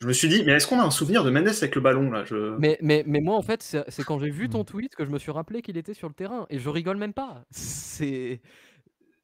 [0.00, 2.10] je me suis dit, mais est-ce qu'on a un souvenir de Mendes avec le ballon
[2.10, 2.24] là?
[2.58, 4.64] Mais, mais, mais moi, en fait, c'est quand j'ai vu ton mmh.
[4.66, 6.46] tweet que je me suis rappelé qu'il était sur le terrain.
[6.48, 7.44] Et je rigole même pas.
[7.50, 8.40] C'est.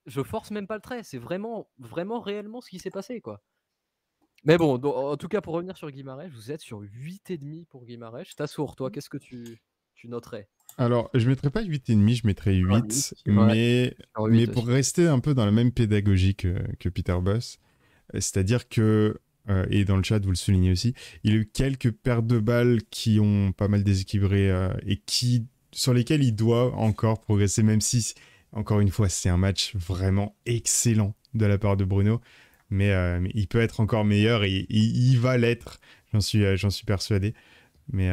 [0.04, 1.02] Je force même pas le trait.
[1.02, 3.42] C'est vraiment, vraiment réellement ce qui s'est passé, quoi.
[4.44, 8.22] Mais bon, en tout cas, pour revenir sur Guimarães, vous êtes sur 8,5 pour Guimarães.
[8.46, 9.60] sourd, toi, qu'est-ce que tu,
[9.96, 10.48] tu noterais?
[10.78, 13.96] Alors, je ne mettrais pas 8,5, je mettrais 8, mais,
[14.28, 17.58] mais pour rester un peu dans la même pédagogie que, que Peter Boss,
[18.12, 21.46] c'est-à-dire que euh, et dans le chat, vous le soulignez aussi, il y a eu
[21.46, 26.35] quelques pertes de balles qui ont pas mal déséquilibré euh, et qui, sur lesquelles il
[26.35, 28.14] doit encore progresser, même si,
[28.52, 32.20] encore une fois, c'est un match vraiment excellent de la part de Bruno.
[32.70, 35.78] Mais, euh, il peut être encore meilleur et, il va l'être,
[36.12, 37.35] j'en suis, j'en suis persuadé.
[37.92, 38.11] Mais.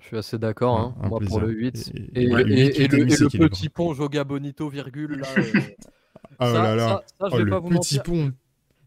[0.00, 1.92] Je suis assez d'accord, hein, moi pour le 8.
[2.14, 5.28] Et, le, petit pont Joga Bonito, virgule, là.
[6.40, 8.32] oh là là, oh, le petit pont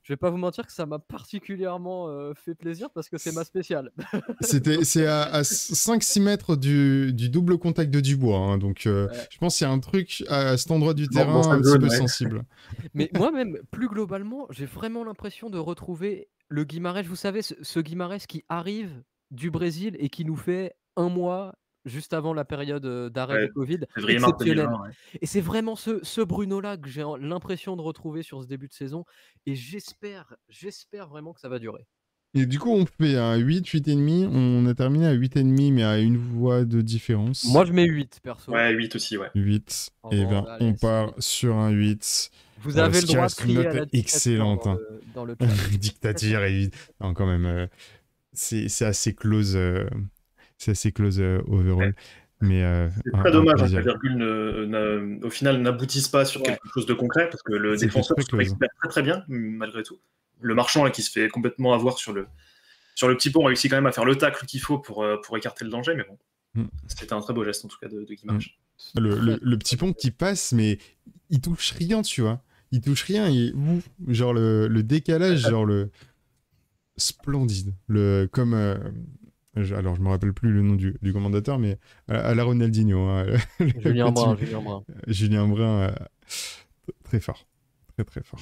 [0.06, 3.32] je vais pas vous mentir que ça m'a particulièrement euh, fait plaisir parce que c'est
[3.32, 3.92] ma spéciale.
[4.42, 8.38] C'était, c'est à, 5-6 mètres du, double contact de Dubois.
[8.38, 11.50] Hein, donc, euh, je pense qu'il y a un truc à cet endroit du terrain
[11.52, 12.44] un petit peu sensible.
[12.94, 17.02] Mais moi-même, plus globalement, j'ai vraiment l'impression de retrouver le Guimarães.
[17.02, 21.56] Vous savez, ce, ce Guimarães qui arrive du Brésil et qui nous fait un mois
[21.86, 24.70] juste avant la période d'arrêt de Covid, exceptionnel.
[25.22, 28.74] Et c'est vraiment ce, ce Bruno-là que j'ai l'impression de retrouver sur ce début de
[28.74, 29.06] saison.
[29.46, 31.86] Et j'espère, j'espère vraiment que ça va durer.
[32.38, 34.28] Et du coup, on fait un 8, 8,5.
[34.30, 37.46] On a terminé à 8,5, mais à une voix de différence.
[37.46, 38.52] Moi, je mets 8, perso.
[38.52, 39.30] Ouais, 8 aussi, ouais.
[39.36, 39.92] 8.
[40.12, 42.32] et bien, on part sur un 8.
[42.60, 44.68] Vous avez le droit de crier à excellente.
[45.14, 45.48] Dans le, hein.
[45.80, 46.72] Dictature, et...
[47.00, 47.70] non, quand même,
[48.34, 49.58] c'est assez close
[50.58, 51.96] c'est assez close euh, overall.
[52.42, 56.86] Mais euh, c'est très dommage hein, que virgule au final n'aboutisse pas sur quelque chose
[56.86, 60.00] de concret parce que le défenseur se très très bien malgré tout.
[60.42, 62.28] Le marchand là, qui se fait complètement avoir sur le,
[62.94, 65.16] sur le petit pont réussit quand même à faire le tacle qu'il faut pour, euh,
[65.24, 66.18] pour écarter le danger, mais bon,
[66.56, 66.68] mm.
[66.88, 68.40] c'était un très beau geste en tout cas de, de mm.
[69.00, 70.78] Le, le, petit pont qui passe, mais
[71.30, 72.42] il touche rien, tu vois.
[72.72, 73.54] Il touche rien, et
[74.10, 75.92] genre le, le décalage, genre le
[76.98, 77.74] splendide.
[77.88, 78.54] Le, comme,
[79.56, 83.00] alors je me rappelle plus le nom du, du commandateur, mais à, la Ronaldinho.
[83.00, 83.26] Hein,
[83.80, 84.84] Julien, Brun, Julien Brun.
[85.08, 85.96] Julien Brun, euh,
[87.04, 87.48] très fort.
[87.96, 88.40] Très très fort.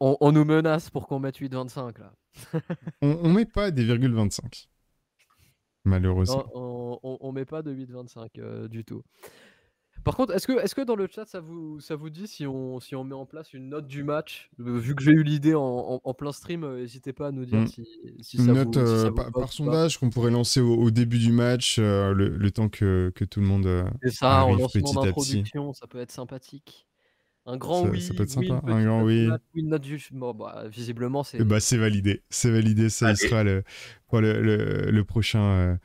[0.00, 2.12] on, nous menace pour qu'on mette 8,25 là.
[3.02, 4.68] on, on met pas des virgules 25.
[5.84, 6.46] Malheureusement.
[6.54, 9.02] on, on, met pas de 8,25 euh, du tout.
[10.04, 12.46] Par contre, est-ce que, est que dans le chat, ça vous, ça vous dit si
[12.46, 14.50] on, si on met en place une note du match?
[14.58, 17.66] Vu que j'ai eu l'idée en, plein stream, n'hésitez pas à nous dire mm.
[17.66, 17.86] si,
[18.20, 22.68] si, ça Une note par, sondage qu'on pourrait lancer au, début du match, le, temps
[22.68, 23.84] que, que, tout le monde.
[24.02, 26.86] C'est ça, en lancement d'introduction, ça peut être sympathique.
[27.46, 28.00] Un grand oui.
[28.00, 28.62] Ça peut être sympa.
[28.66, 29.28] un grand oui.
[29.54, 30.02] Une note du...
[30.12, 31.42] bon, bah, visiblement, c'est.
[31.44, 32.22] Bah, c'est validé.
[32.30, 32.88] C'est validé.
[32.88, 33.64] Ça sera le,
[34.08, 34.40] pour le,
[34.90, 35.76] le, prochain, euh,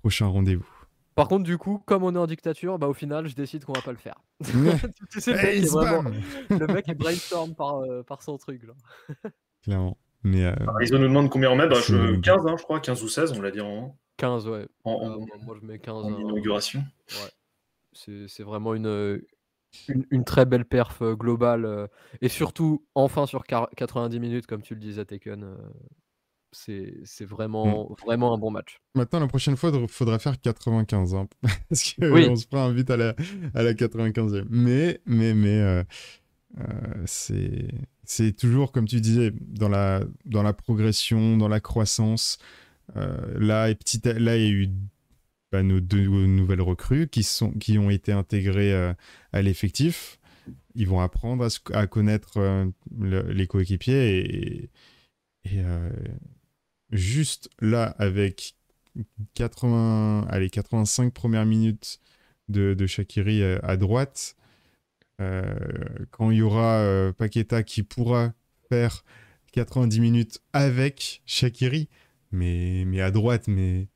[0.00, 0.68] prochain rendez-vous.
[1.16, 3.72] Par contre, du coup, comme on est en dictature, bah, au final, je décide qu'on
[3.72, 4.20] va pas le faire.
[5.10, 6.10] tu sais, le, mec est vraiment...
[6.50, 8.62] le mec est brainstorm par, euh, par son truc.
[8.64, 8.74] Là.
[9.62, 9.96] Clairement.
[10.22, 10.54] Mais, euh...
[10.82, 11.68] ils nous demandent combien on met.
[11.68, 12.20] Bah, je...
[12.20, 12.80] 15, hein, je crois.
[12.80, 13.96] 15 ou 16, on l'a dit en.
[14.18, 14.68] 15, ouais.
[14.84, 16.04] En, moi, je mets 15.
[16.04, 16.84] En inauguration.
[17.10, 18.26] Ouais.
[18.26, 19.22] C'est vraiment une,
[19.88, 21.88] une, très belle perf globale
[22.20, 25.56] et surtout enfin sur 90 minutes comme tu le disais Taken
[26.56, 27.24] c'est mmh.
[27.24, 28.80] vraiment vraiment un bon match.
[28.94, 31.28] Maintenant la prochaine fois il faudra faire 95 hein,
[31.68, 33.14] parce qu'on se prend vite à la,
[33.54, 34.46] à la 95e.
[34.50, 35.84] Mais mais mais
[37.04, 37.68] c'est
[38.04, 42.38] c'est toujours comme tu disais dans la dans la progression, dans la croissance.
[42.94, 44.70] là et petit là il y a eu
[45.52, 48.92] bah, nos deux nouvelles recrues qui, sont, qui ont été intégrées euh,
[49.32, 50.18] à l'effectif.
[50.74, 52.66] Ils vont apprendre à, connaître euh,
[53.00, 54.68] les coéquipiers
[55.44, 55.88] et, euh,
[56.90, 58.54] juste là, avec
[59.34, 62.00] 80, allez, 85 premières minutes
[62.48, 64.36] de, de Shakiri à droite,
[65.18, 68.32] quand il y aura Paqueta qui pourra
[68.68, 69.04] faire
[69.52, 71.88] 90 minutes avec Shakiri,
[72.32, 73.88] mais, mais à droite, mais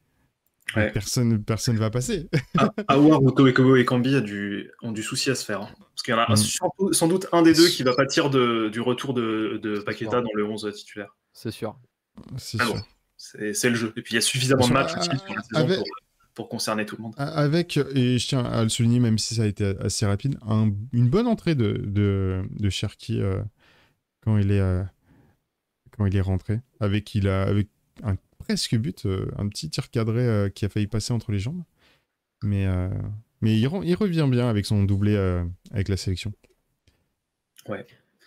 [0.72, 2.28] Personne personne va passer.
[2.88, 5.62] Awar, Otto et Kambi a du, ont du souci à se faire.
[5.62, 5.68] Hein.
[5.78, 6.92] Parce qu'il y en a mm.
[6.92, 10.30] sans, doute un des deux qui va pâtir de, du retour de, de Paqueta dans
[10.34, 11.16] le 11 titulaire.
[11.32, 11.76] C'est sûr.
[12.36, 13.92] C'est le jeu.
[13.96, 15.84] Et puis il y a suffisamment de matchs aussi pour, la saison
[16.34, 17.14] pour, concerner tout le monde.
[17.18, 20.38] Avec, et je tiens à le souligner, même si ça a été assez rapide,
[20.92, 23.42] une bonne entrée de, de, de Cherki euh,
[24.22, 24.82] quand, il est, euh,
[25.96, 26.60] quand il est rentré.
[26.80, 27.68] Avec, il a, avec
[28.02, 31.62] un presque but, euh, un petit tir cadré qui a failli passer entre les jambes.
[32.42, 32.66] Mais,
[33.42, 35.14] mais il, il, revient bien avec son doublé
[35.72, 36.32] avec la sélection.
[37.68, 37.86] Ouais.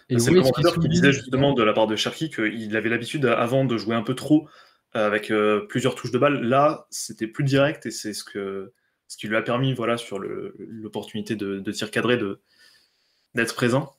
[0.10, 3.66] C'est le commentateur qui disait justement de la part de Cherki qu'il avait l'habitude avant
[3.66, 4.48] de jouer un peu trop
[4.94, 5.32] avec
[5.70, 6.42] plusieurs touches de balle.
[6.44, 8.74] Là, c'était plus direct et c'est ce, que,
[9.08, 12.20] ce qui lui a permis, voilà, sur l'opportunité de, de, tir cadré,
[13.34, 13.96] d'être présent.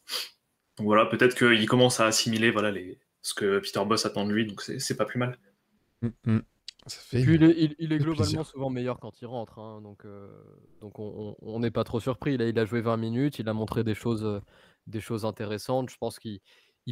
[0.77, 4.33] Donc voilà, peut-être qu'il commence à assimiler voilà, les, ce que Peter Boss attend de
[4.33, 5.39] lui, donc c'est pas plus mal.
[6.03, 6.39] Mmh, mmh.
[7.13, 10.29] il est, globalement souvent meilleur quand il rentre, hein, donc, euh,
[10.81, 12.37] donc on n'est pas trop surpris.
[12.37, 14.41] Là, il a joué 20 minutes, il a montré des choses, euh,
[14.87, 15.91] des choses intéressantes.
[15.91, 16.41] Je pense qu'il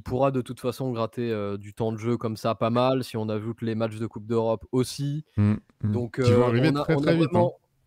[0.05, 3.17] pourra de toute façon gratter euh, du temps de jeu comme ça pas mal, si
[3.17, 5.25] on ajoute les matchs de Coupe d'Europe aussi.
[5.37, 6.21] Mmh, donc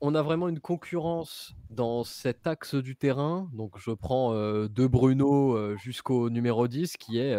[0.02, 3.50] on a, vraiment une concurrence dans cet axe du terrain.
[3.54, 7.38] Donc je prends de Bruno jusqu'au numéro 10, qui est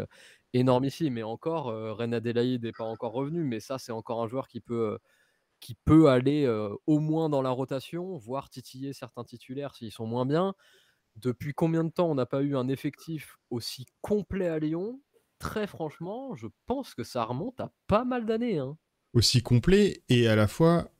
[0.58, 1.10] énorme ici.
[1.10, 4.48] Mais encore, euh, Ren Adelaide n'est pas encore revenu, mais ça, c'est encore un joueur
[4.48, 4.98] qui peut, euh,
[5.60, 10.06] qui peut aller euh, au moins dans la rotation, voire titiller certains titulaires s'ils sont
[10.06, 10.54] moins bien.
[11.16, 15.00] Depuis combien de temps on n'a pas eu un effectif aussi complet à Lyon?
[15.38, 18.58] Très franchement, je pense que ça remonte à pas mal d'années.
[18.58, 18.76] Hein.
[19.12, 20.90] Aussi complet et à la fois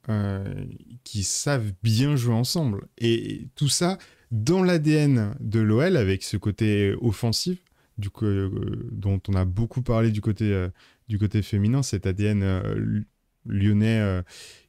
[1.05, 2.87] qui savent bien jouer ensemble.
[2.98, 3.98] Et tout ça
[4.31, 7.62] dans l'ADN de l'OL avec ce côté offensif
[7.98, 10.68] du euh, dont on a beaucoup parlé du côté, euh,
[11.09, 13.00] du côté féminin, cet ADN euh,
[13.46, 14.22] lyonnais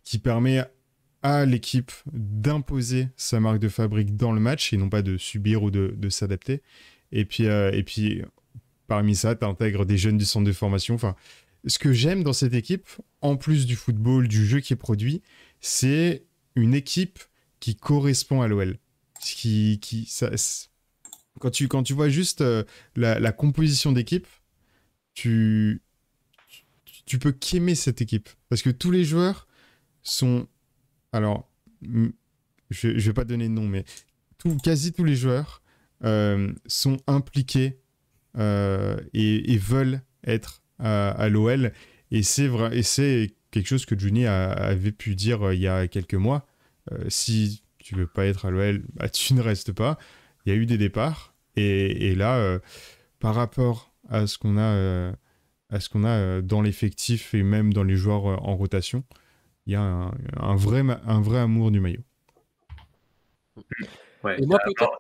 [0.04, 0.64] qui permet
[1.24, 5.64] à l'équipe d'imposer sa marque de fabrique dans le match et non pas de subir
[5.64, 6.62] ou de, s'adapter.
[7.12, 8.22] Et puis, et puis,
[8.88, 10.96] parmi ça, tu intègres des jeunes du centre de formation.
[10.96, 11.16] Enfin,
[11.66, 12.88] ce que j'aime dans cette équipe,
[13.22, 15.22] en plus du football, du jeu qui est produit,
[15.60, 16.26] c'est
[16.56, 17.20] une équipe
[17.60, 18.78] qui correspond à l'OL.
[19.20, 20.30] Qui, qui, ça,
[21.40, 22.64] quand tu, quand tu vois juste euh,
[22.96, 24.28] la, composition d'équipe,
[25.14, 25.82] tu,
[27.06, 28.30] tu peux qu'aimer cette équipe.
[28.50, 29.48] Parce que tous les joueurs
[30.04, 30.48] sont.
[31.18, 31.50] Alors,
[31.82, 33.86] je ne vais pas donner de nom, mais
[34.64, 35.62] quasi tous les joueurs
[36.04, 37.80] euh, sont impliqués
[38.38, 41.72] euh, et, veulent être à, l'OL.
[42.12, 45.88] Et c'est vrai, et c'est quelque chose que Juni avait pu dire il y a
[45.88, 46.46] quelques mois.
[47.08, 49.98] si tu veux pas être à l'OL, bah, tu ne restes pas
[50.48, 51.34] il y a eu des départs.
[51.58, 52.60] Et, là, euh,
[53.20, 55.12] par rapport à ce qu'on a, euh,
[55.74, 59.04] euh, dans l'effectif et même dans les joueurs en rotation,
[59.68, 62.02] il y a un, vrai, un vrai amour du maillot.
[64.24, 64.42] Ouais.
[64.42, 64.98] Et moi, peut-être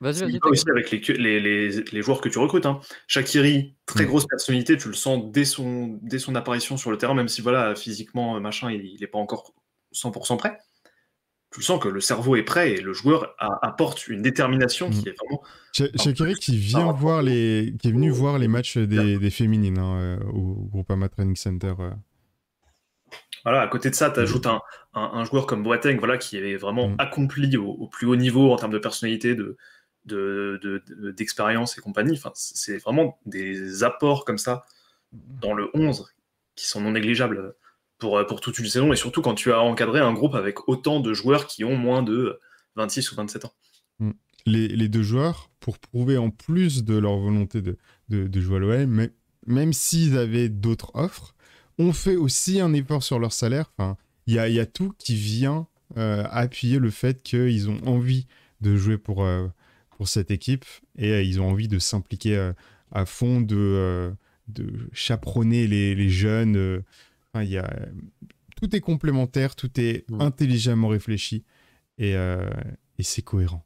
[0.00, 0.38] Vas-y, vas-y.
[0.42, 2.66] aussi avec les, les, les, joueurs que tu recrutes.
[2.66, 2.80] Hein.
[3.06, 4.08] Shakiri, très mm.
[4.08, 7.40] grosse personnalité, tu le sens dès son, dès son apparition sur le terrain, même si
[7.40, 9.54] voilà, physiquement, machin, il n'est pas encore
[9.94, 10.58] 100% prêt
[11.54, 15.08] tu sens que le cerveau est prêt et le joueur apporte une détermination qui mm.
[15.08, 15.42] est vraiment.
[15.72, 20.18] Shakiri qui vient voir les, qui est venu voir les matchs des, féminines hein, euh,
[20.32, 21.74] au Groupama Training Center.
[21.78, 21.90] Euh.
[23.44, 24.62] Voilà, à côté de ça, tu ajoutes un,
[24.94, 26.96] un, joueur comme Boateng, voilà, qui est vraiment mm.
[26.98, 29.56] accompli au, plus haut niveau en termes de personnalité, de,
[31.16, 32.16] d'expérience de, et compagnie.
[32.16, 34.64] Enfin, c'est vraiment des apports comme ça
[35.12, 36.06] dans le 11
[36.56, 37.54] qui sont non négligeables
[37.98, 41.00] pour, pour toute une saison et surtout quand tu as encadré un groupe avec autant
[41.00, 42.40] de joueurs qui ont moins de
[42.76, 43.52] 26 ou 27 ans.
[43.98, 44.10] Mm.
[44.46, 47.78] Les, les deux joueurs, pour prouver en plus de leur volonté de,
[48.08, 49.10] de, jouer à l'OL, mais
[49.46, 51.34] même s'ils avaient d'autres offres,
[51.78, 53.72] ont fait aussi un effort sur leur salaire.
[53.76, 57.80] Enfin, il y a, y a, tout qui vient euh, appuyer le fait qu'ils ont
[57.86, 58.26] envie
[58.60, 59.48] de jouer pour, euh,
[59.90, 60.64] pour cette équipe
[60.96, 62.52] et euh, ils ont envie de s'impliquer
[62.90, 64.12] à fond, de,
[64.48, 66.82] de chaperonner les, les jeunes.
[67.32, 67.70] Enfin, y a,
[68.56, 70.20] tout est complémentaire, tout est mm.
[70.20, 71.44] intelligemment réfléchi
[71.98, 73.64] et, et c'est cohérent.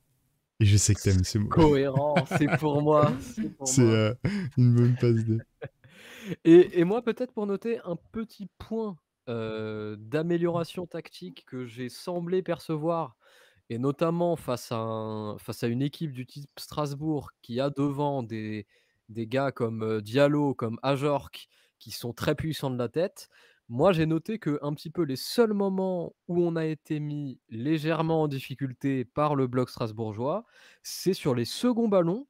[0.60, 1.48] Et je sais que t'aimes ce mot.
[1.48, 3.12] Cohérent, c'est pour moi.
[3.64, 3.82] C'est
[4.56, 5.38] une bonne passe de.
[6.44, 13.16] Et, moi, peut-être pour noter un petit point d'amélioration tactique que j'ai semblé percevoir,
[13.68, 18.66] et notamment face à, une équipe du type Strasbourg qui a devant des,
[19.10, 23.28] des gars comme Diallo, comme Ajork, qui sont très puissants de la tête.
[23.68, 27.38] Moi, j'ai noté que un petit peu les seuls moments où on a été mis
[27.50, 30.46] légèrement en difficulté par le bloc strasbourgeois,
[30.82, 32.26] c'est sur les seconds ballons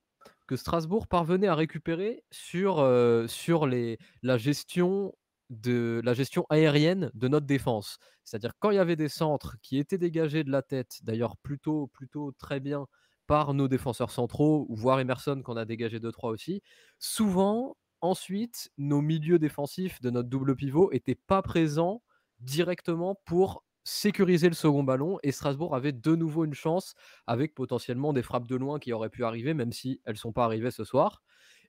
[0.49, 2.85] que Strasbourg parvenait à récupérer sur,
[3.29, 5.15] sur les, la gestion
[5.51, 7.99] de la gestion aérienne de notre défense.
[8.25, 11.87] C'est-à-dire quand il y avait des centres qui étaient dégagés de la tête, d'ailleurs plutôt,
[11.89, 12.87] plutôt très bien
[13.27, 16.63] par nos défenseurs centraux, voire Emerson qu'on a dégagé 2-3 aussi,
[16.99, 22.03] souvent, ensuite, nos milieux défensifs de notre double pivot n'étaient pas présents
[22.41, 26.95] directement pour sécuriser le second ballon et Strasbourg avait de nouveau une chance
[27.27, 30.33] avec potentiellement des frappes de loin qui auraient pu arriver, même si elles ne sont
[30.33, 31.23] pas arrivées ce soir.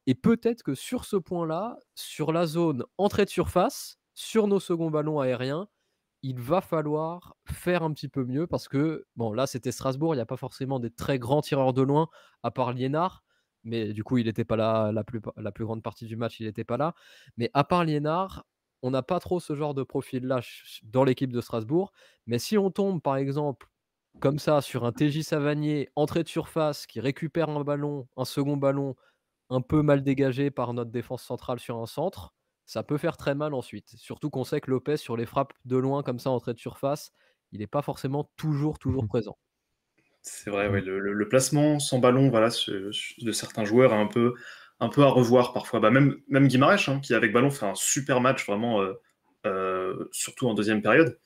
[0.06, 4.92] Et peut-être que sur ce point-là, sur la zone entrée de surface, sur nos seconds
[4.92, 5.70] ballons aériens,
[6.24, 10.18] il va falloir faire un petit peu mieux parce que, bon, là c'était Strasbourg, il
[10.18, 12.10] n'y a pas forcément des très grands tireurs de loin,
[12.44, 13.24] à part Liénard,
[13.64, 16.40] mais du coup il n'était pas là la plus, la plus grande partie du match,
[16.42, 16.96] il n'était pas là.
[17.38, 18.46] Mais à part Liénard,
[18.82, 20.42] on n'a pas trop ce genre de profil-là
[20.84, 21.92] dans l'équipe de Strasbourg.
[22.28, 23.68] Mais si on tombe par exemple
[24.20, 28.58] comme ça sur un TJ Savanier, entrée de surface, qui récupère un ballon, un second
[28.58, 28.96] ballon,
[29.50, 32.34] un peu mal dégagé par notre défense centrale sur un centre,
[32.66, 33.90] ça peut faire très mal ensuite.
[33.98, 37.12] Surtout qu'on sait que Lopez, sur les frappes de loin comme ça, entrée de surface,
[37.52, 39.38] il n'est pas forcément toujours, toujours mmh présent.
[40.22, 40.80] C'est vrai, mmh.
[40.80, 44.34] le, placement sans ballon voilà, de certains joueurs est un peu,
[44.80, 45.80] un peu à revoir parfois.
[45.80, 48.94] Bah, même, même Guimarães, hein, qui avec ballon fait un super match, vraiment, euh,
[49.46, 51.20] euh, surtout en deuxième période.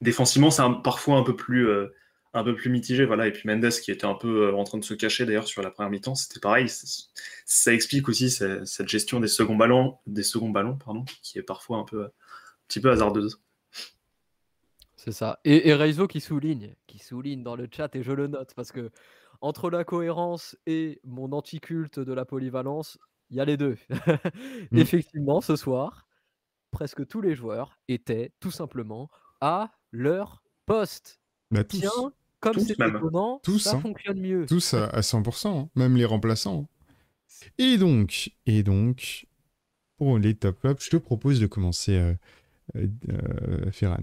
[0.00, 1.94] Défensivement, c'est parfois un peu plus, euh,
[2.32, 3.04] un peu plus mitigé.
[3.04, 3.28] Voilà.
[3.28, 5.70] Et puis Mendes, qui était un peu en train de se cacher d'ailleurs sur la
[5.70, 6.68] première mi-temps, c'était pareil.
[7.46, 11.78] Ça explique aussi cette gestion des seconds ballons, des seconds ballons pardon, qui est parfois
[11.78, 12.10] un, peu, un
[12.66, 13.40] petit peu hasardeuse.
[14.96, 15.38] C'est ça.
[15.44, 18.72] Et, et Reizo qui souligne, qui souligne dans le chat, et je le note, parce
[18.72, 18.90] que
[19.44, 22.96] entre la cohérence et mon anticulte de la polyvalence,
[23.28, 23.76] il y a les deux.
[24.70, 24.78] Mmh.
[24.78, 26.06] Effectivement, ce soir,
[26.70, 29.10] presque tous les joueurs étaient tout simplement
[29.42, 31.20] à leur poste.
[31.50, 31.90] Bah, Tiens,
[32.40, 33.80] comme c'est étonnant, tous, ça hein.
[33.80, 34.46] fonctionne mieux.
[34.46, 35.68] Tous à, 100%, hein.
[35.74, 36.66] même les remplaçants.
[37.58, 39.26] Et donc, et donc,
[39.98, 42.14] pour les top flops, je te propose de commencer, euh,
[42.76, 43.98] euh, Ferran.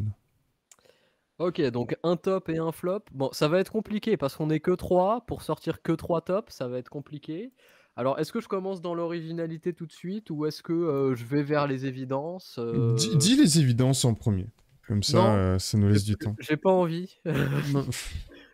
[1.41, 3.01] Ok, donc un top et un flop.
[3.11, 5.25] Bon, ça va être compliqué parce qu'on est que 3.
[5.25, 7.51] Pour sortir que 3 tops, ça va être compliqué.
[7.95, 11.43] Alors, est-ce que je commence dans l'originalité tout de suite ou est-ce que je vais
[11.43, 12.59] vers les évidences
[13.17, 14.47] dis, les évidences en premier.
[14.87, 16.35] Comme ça, ça nous laisse du temps.
[16.39, 17.17] J'ai pas envie.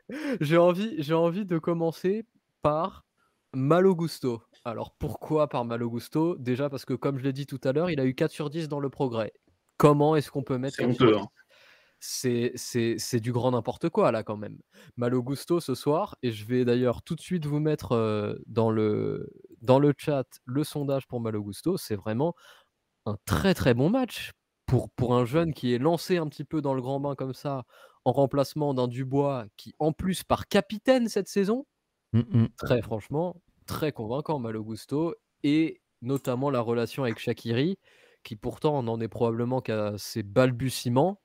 [0.42, 2.26] J'ai envie, j'ai envie de commencer
[2.62, 3.06] par
[3.54, 4.42] Malo Gusto.
[4.64, 7.90] Alors pourquoi par Malo Gusto Déjà parce que comme je l'ai dit tout à l'heure,
[7.90, 9.34] il a eu 4 sur 10 dans le progrès.
[9.78, 11.28] Comment est-ce qu'on peut mettre 4 sur 10
[12.00, 14.60] c'est, c'est, du grand n'importe quoi là quand même.
[14.98, 19.30] Malo Gusto ce soir, et je vais d'ailleurs tout de suite vous mettre dans, le,
[19.62, 21.78] dans le chat le sondage pour Malo Gusto.
[21.78, 22.36] C'est vraiment
[23.06, 24.32] un très très bon match
[24.66, 27.34] pour, pour un jeune qui est lancé un petit peu dans le grand bain comme
[27.34, 27.64] ça,
[28.06, 31.66] en remplacement d'un Dubois qui, en plus, par capitaine cette saison,
[32.14, 32.48] mmh, mmh.
[32.58, 37.78] très franchement, très convaincant, Malo Gusto, et notamment la relation avec Shakiri,
[38.24, 41.22] qui pourtant n'en est probablement qu'à ses balbutiements.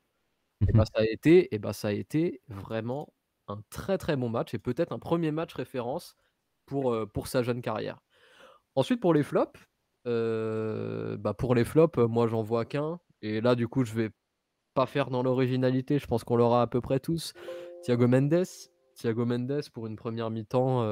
[0.68, 3.12] Et bah, ça a été, et bah, ça a été vraiment
[3.48, 6.16] un très très bon match et peut-être un premier match référence
[6.66, 7.98] pour, pour sa jeune carrière.
[8.74, 9.60] Ensuite, pour les flops,
[10.04, 13.00] bah pour les flops, moi j'en vois qu'un.
[13.20, 14.10] Et là, du coup, je vais
[14.74, 17.34] pas faire dans l'originalité, je pense qu'on l'aura à peu près tous.
[17.82, 18.44] Thiago Mendes,
[18.94, 20.82] Thiago Mendes pour une première mi-temps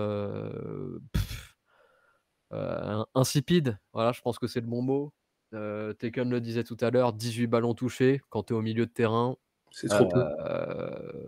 [3.14, 3.79] insipide.
[3.93, 5.12] Voilà, je pense que c'est le bon mot.
[5.55, 8.87] Euh, Taken le disait tout à l'heure, 18 ballons touchés quand tu es au milieu
[8.87, 9.37] de terrain.
[9.71, 10.25] C'est trop peu.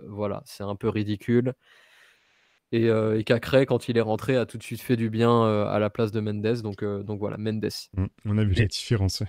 [0.08, 1.54] Voilà, c'est un peu ridicule.
[2.72, 5.44] Et, euh, et Cacré, quand il est rentré, a tout de suite fait du bien
[5.66, 6.62] à la place de Mendes.
[6.62, 7.68] Donc, donc voilà, Mendes.
[7.94, 9.22] Mmh, on a vu la différence.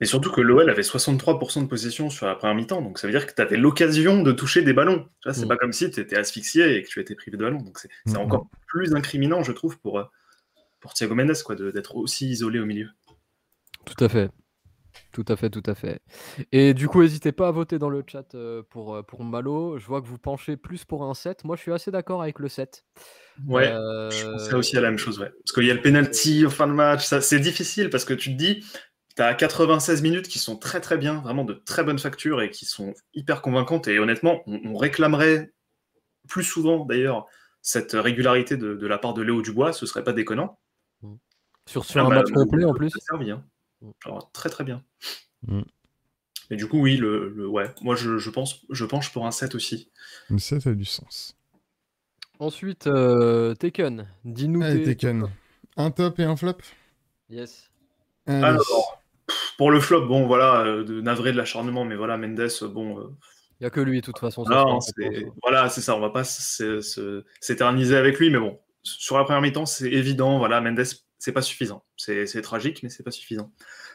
[0.00, 3.12] Et surtout que l'OL avait 63% de possession sur la première mi-temps, donc ça veut
[3.12, 5.08] dire que tu avais l'occasion de toucher des ballons.
[5.24, 5.48] C'est mmh.
[5.48, 7.60] pas comme si tu étais asphyxié et que tu étais privé de ballon.
[7.60, 10.02] Donc c'est mmh, encore plus incriminant, je trouve, pour,
[10.80, 12.88] pour Thiago Mendes, quoi, d'être aussi isolé au milieu.
[13.84, 14.30] Tout à fait.
[15.14, 16.00] Tout à fait, tout à fait.
[16.50, 19.78] Et du coup, n'hésitez pas à voter dans le chat euh, pour, euh, pour Malo.
[19.78, 21.44] Je vois que vous penchez plus pour un 7.
[21.44, 22.84] Moi, je suis assez d'accord avec le 7.
[23.46, 25.20] Ouais, je pensais aussi à la même chose.
[25.20, 25.30] Ouais.
[25.30, 27.06] Parce qu'il y a le penalty en fin de match.
[27.06, 28.64] C'est difficile parce que tu te dis,
[29.14, 32.50] tu as 96 minutes qui sont très très bien, vraiment de très bonnes factures et
[32.50, 33.86] qui sont hyper convaincantes.
[33.86, 35.52] Et honnêtement, on, réclamerait
[36.28, 37.26] plus souvent d'ailleurs
[37.62, 39.72] cette régularité de, la part de Léo Dubois.
[39.72, 40.58] Ce serait pas déconnant.
[41.02, 41.14] Mmh.
[41.66, 42.90] Sur, sur un match complet en plus.
[42.98, 43.44] Servi, hein.
[44.32, 44.82] Très très bien.
[45.46, 45.62] Mmh.
[46.50, 47.70] Et du coup, oui, le, ouais.
[47.82, 49.90] moi je, pense, je penche pour un 7 aussi.
[50.30, 51.36] Un 7 a du sens.
[52.38, 54.60] Ensuite, euh, Taken, dis-nous.
[54.84, 55.28] Taken.
[55.76, 56.58] Un top et un flop?
[57.30, 57.70] Yes.
[58.26, 59.02] Alors,
[59.56, 62.98] pour le flop, bon voilà, euh, de navré de l'acharnement, mais voilà, Mendes, bon.
[62.98, 63.04] Euh,
[63.60, 64.44] Il n'y a que lui, de toute façon.
[65.42, 69.66] voilà, c'est ça, on va pas s'éterniser avec lui, mais bon, sur la première mi-temps,
[69.66, 70.84] c'est évident, voilà, Mendes
[71.24, 71.82] c'est pas suffisant.
[71.96, 73.50] C'est tragique, mais c'est pas suffisant.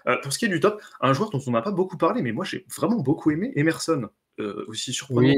[0.07, 2.23] Euh, pour ce qui est du top, un joueur dont on n'a pas beaucoup parlé,
[2.23, 4.09] mais moi j'ai vraiment beaucoup aimé, Emerson,
[4.39, 5.31] euh, aussi surprenant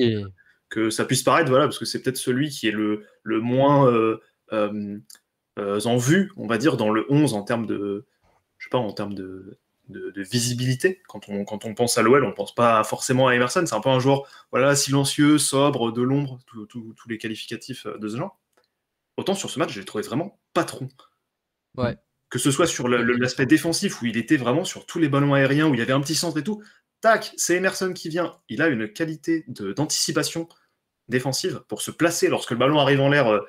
[0.70, 3.92] que ça puisse paraître, voilà, parce que c'est peut-être celui qui est le, le moins
[4.54, 5.02] euh,
[5.58, 8.06] en vue, on va dire, dans le 11 en termes de,
[8.58, 11.02] je sais pas, en termes de, de, visibilité.
[11.10, 13.66] Quand on, quand on pense à l'OL, on pense pas forcément à Emerson.
[13.66, 18.16] C'est un peu un joueur, voilà, silencieux, sobre, de l'ombre, tous les qualificatifs de ce
[18.16, 18.40] genre.
[19.18, 20.88] Autant sur ce match, j'ai trouvé vraiment patron.
[22.30, 25.68] Que ce soit sur l'aspect défensif où il était vraiment sur tous les ballons aériens,
[25.68, 26.64] où il y avait un petit centre et tout.
[27.02, 28.38] Tac, c'est Emerson qui vient.
[28.48, 30.48] Il a une qualité d'anticipation
[31.10, 33.42] défensive pour se placer lorsque le ballon arrive en l'air euh,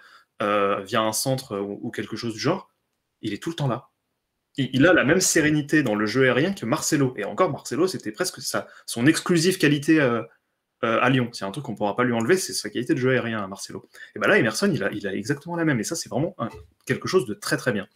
[0.42, 2.70] euh, via un centre ou, quelque chose du genre.
[3.20, 3.90] Il est tout le temps là.
[4.56, 7.14] Il, a la même sérénité dans le jeu aérien que Marcelo.
[7.16, 10.22] Et encore, Marcelo, c'était presque ça, son exclusive qualité euh,
[10.82, 11.28] à Lyon.
[11.32, 13.42] C'est un truc qu'on ne pourra pas lui enlever, c'est sa qualité de jeu aérien
[13.42, 13.88] à Marcelo.
[14.16, 15.78] Et bien là, Emerson, il a, il a exactement la même.
[15.78, 16.34] Et ça, c'est vraiment
[16.86, 17.86] quelque chose de très très bien.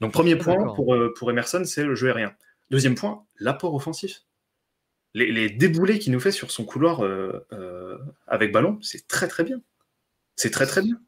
[0.00, 2.34] Donc premier point pour, euh, pour Emerson, c'est le jeu aérien.
[2.70, 4.22] Deuxième point, l'apport offensif.
[5.12, 9.42] Les, déboulés qu'il nous fait sur son couloir euh, euh, avec ballon, c'est très très
[9.42, 9.60] bien.
[10.36, 11.00] C'est très très bien.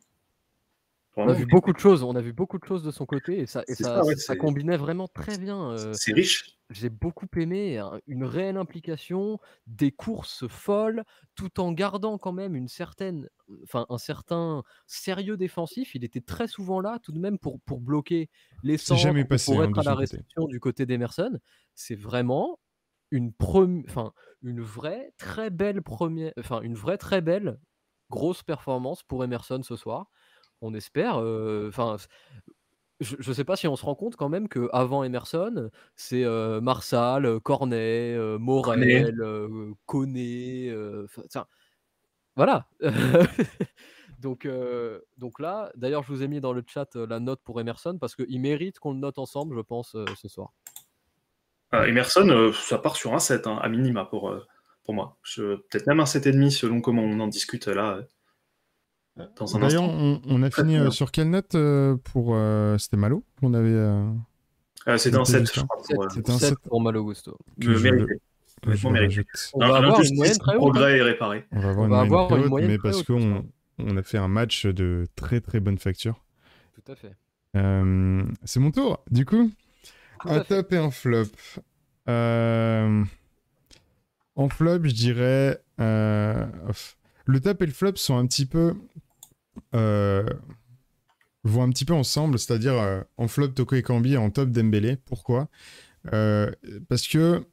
[1.16, 3.40] On a vu beaucoup de choses, on a vu beaucoup de choses de son côté
[3.40, 5.76] et ça, ça, combinait vraiment très bien.
[5.92, 6.56] c'est riche.
[6.70, 11.04] J'ai beaucoup aimé hein, une réelle implication, des courses folles,
[11.34, 13.28] tout en gardant quand même une certaine,
[13.62, 15.94] enfin un certain sérieux défensif.
[15.94, 18.30] Il était très souvent là, tout de même pour, pour bloquer
[18.62, 21.38] les centres, jamais passé, pour hein, être à la réception du côté d'Emerson.
[21.74, 22.58] C'est vraiment
[23.10, 23.32] une
[23.86, 27.58] enfin une vraie très belle première, enfin une vraie très belle
[28.08, 30.10] grosse performance pour Emerson ce soir
[30.62, 31.16] on espère.
[31.16, 31.96] Enfin,
[33.00, 36.24] je ne sais pas si on se rend compte quand même qu'avant Emerson, c'est
[36.60, 39.22] Marsal, Cornet, Morel,
[39.86, 40.72] Koné.
[42.36, 42.66] voilà.
[44.20, 44.48] donc,
[45.18, 48.14] donc là, d'ailleurs, je vous ai mis dans le chat la note pour Emerson parce
[48.14, 50.52] qu'il mérite qu'on le note ensemble, je pense, ce soir.
[51.72, 54.34] Ah, Emerson, ça part sur un 7, hein, à minima pour,
[54.84, 55.18] pour moi.
[55.36, 58.00] Peut-être même un 7,5 selon comment on en discute là.
[59.16, 62.34] D'ailleurs, on, a fini euh, sur quelle note euh, pour.
[62.34, 63.76] Euh, c'était Malo qu'on avait.
[64.98, 66.08] c'était un 7, je crois.
[66.10, 67.36] C'était un 7 pour Malo Gusto.
[67.58, 69.24] mérité.
[69.54, 70.60] On va avoir une moyenne très haute.
[70.60, 71.44] progrès est réparé.
[71.52, 73.44] On va avoir, une, moyenne très haute, mais parce qu'on
[73.78, 76.24] on a fait un match de très très bonne facture.
[76.74, 77.14] Tout à fait.
[78.44, 79.50] C'est mon tour, du coup.
[80.24, 81.26] un top et un flop.
[84.34, 85.60] En flop, je dirais.
[87.24, 88.74] Le top et le flop sont un petit peu
[89.74, 90.24] euh,
[91.44, 94.50] vont un petit peu ensemble, c'est-à-dire euh, en flop Toko et Kambi et en top
[94.50, 94.96] Dembélé.
[94.96, 95.48] Pourquoi?
[96.12, 96.50] Euh,
[96.88, 97.44] Parce que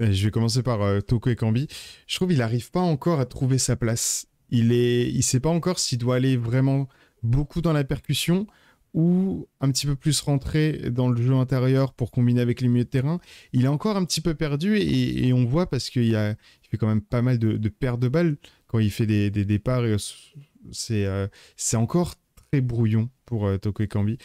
[0.00, 1.68] je vais commencer par Toko et Kambi.
[2.06, 4.26] Je trouve qu'il n'arrive pas encore à trouver sa place.
[4.50, 6.88] Il est, il sait pas encore s'il doit aller vraiment
[7.22, 8.46] beaucoup dans la percussion
[8.94, 12.84] ou un petit peu plus rentrer dans le jeu intérieur pour combiner avec les milieux
[12.84, 13.20] de terrain.
[13.52, 16.36] Il est encore un petit peu perdu et, on voit parce qu'il
[16.72, 19.82] fait quand même pas mal de, de pertes de balles quand il fait des, départs.
[19.82, 22.14] Euh, c'est encore
[22.50, 24.16] très brouillon pour euh, Toko Ekambi.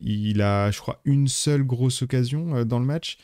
[0.00, 3.18] Il a, je crois, une seule grosse occasion euh, dans le match.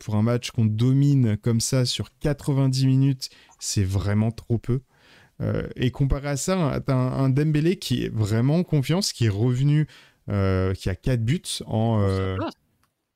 [0.00, 4.80] pour un match qu'on domine comme ça sur 90 minutes, c'est vraiment trop peu.
[5.74, 9.34] et comparé à ça, tu as un, Dembélé qui est vraiment en confiance, qui est
[9.46, 9.88] revenu,
[10.28, 11.98] qui a 4 buts en.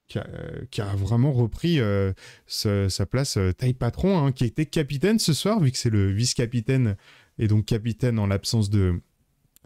[0.09, 1.81] Qui a, vraiment repris
[2.47, 6.97] sa, place taille patron, hein, qui était capitaine ce soir, vu que c'est le vice-capitaine
[7.39, 9.01] et donc capitaine en l'absence de,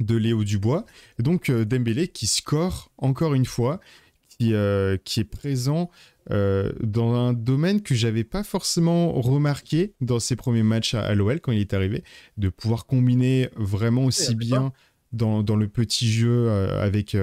[0.00, 0.84] de Léo Dubois.
[1.18, 3.80] Et donc euh, Dembélé qui score encore une fois,
[4.28, 5.90] qui, euh, qui est présent
[6.30, 11.40] euh, dans un domaine que j'avais pas forcément remarqué dans ses premiers matchs à, l'OL
[11.40, 12.04] quand il est arrivé,
[12.36, 14.72] de pouvoir combiner vraiment aussi bien
[15.12, 17.16] dans, dans, le petit jeu avec,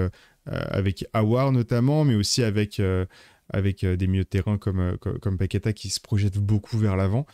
[0.47, 2.81] avec Awar notamment, mais aussi avec
[3.49, 7.25] avec des milieux de terrain comme, comme, Paqueta qui se projette beaucoup vers l'avant.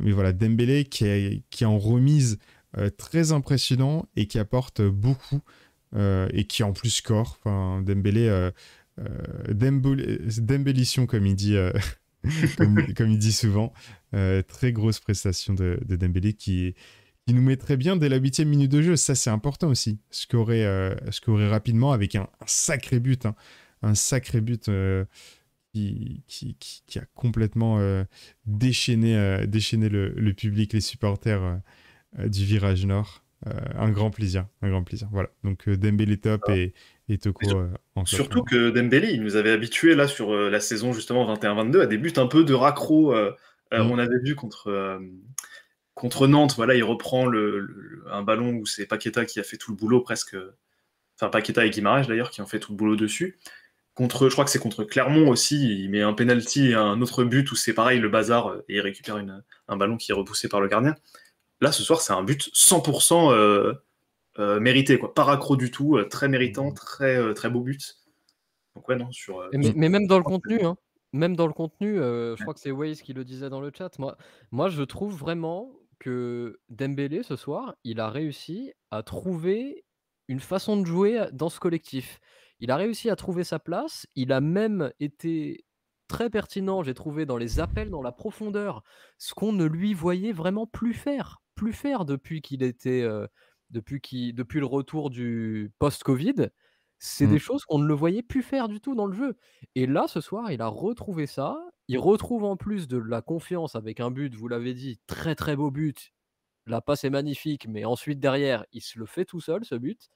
[0.00, 2.38] mais voilà, Dembélé qui est, qui est en remise
[2.76, 5.40] euh, très impressionnant et qui apporte beaucoup
[5.94, 7.38] euh, et qui en plus score.
[7.38, 8.50] Enfin, Dembélé, euh,
[9.48, 11.56] Dembélition comme il dit,
[12.56, 13.72] comme, il dit souvent.
[14.48, 16.74] très grosse prestation de, de Dembélé qui,
[17.26, 18.96] qui nous met très bien dès la huitième minute de jeu.
[18.96, 19.98] Ça, c'est important aussi.
[20.10, 23.26] Scorer, scorer rapidement avec un, sacré but.
[23.26, 23.34] Hein.
[23.82, 24.70] Un sacré but
[25.72, 26.56] qui, qui,
[26.86, 27.80] qui, a complètement
[28.46, 31.60] déchaîné, déchaîné le, le, public, les supporters
[32.18, 33.22] euh, du virage nord.
[33.46, 35.08] Euh, un grand plaisir, un grand plaisir.
[35.12, 35.28] Voilà.
[35.42, 36.56] Donc euh, Dembélé top ah.
[36.56, 36.72] et,
[37.08, 37.46] et Toko
[37.94, 41.86] en Surtout que Dembélé, il nous avait habitués là sur la saison justement 21-22 à
[41.86, 43.14] des buts un peu de raccro.
[43.14, 43.34] Mm.
[43.72, 44.98] On avait vu contre
[45.94, 49.70] contre Nantes, voilà, il reprend le, un ballon où c'est Paqueta qui a fait tout
[49.70, 50.36] le boulot presque.
[51.16, 53.38] Enfin, Paqueta et Guimaraes d'ailleurs qui ont fait tout le boulot dessus.
[53.94, 57.22] Contre, je crois que c'est contre Clermont aussi, il met un penalty et un autre
[57.22, 60.48] but où c'est pareil, le bazar, et il récupère une, un ballon qui est repoussé
[60.48, 60.96] par le gardien.
[61.60, 63.72] Là, ce soir, c'est un but 100% euh,
[64.40, 65.14] euh, mérité, quoi.
[65.14, 67.98] Pas raccro du tout, euh, très méritant, très, très beau but.
[68.74, 69.48] Donc, ouais, non, sur.
[69.52, 70.76] Mais, même dans le contenu, hein.
[71.12, 73.96] Même dans le contenu, je crois que c'est Waze qui le disait dans le chat.
[74.00, 74.16] Moi,
[74.50, 79.84] moi, je trouve vraiment que Dembélé, ce soir, il a réussi à trouver
[80.28, 82.20] une façon de jouer dans ce collectif.
[82.60, 84.06] Il a réussi à trouver sa place.
[84.14, 85.64] Il a même été
[86.08, 88.82] très pertinent, j'ai trouvé, dans les appels, dans la profondeur,
[89.18, 93.06] ce qu'on ne lui voyait vraiment plus faire plus faire depuis qu'il était,
[93.70, 96.50] depuis, depuis le retour du post-Covid.
[96.98, 97.38] C'est des mmh.
[97.38, 99.36] choses qu'on ne le voyait plus faire du tout dans le jeu.
[99.74, 101.56] Et là, ce soir, il a retrouvé ça.
[101.88, 105.56] Il retrouve en plus de la confiance avec un but, vous l'avez dit, très très
[105.56, 106.12] beau but.
[106.66, 110.08] La passe est magnifique, mais ensuite derrière, il se le fait tout seul, ce but.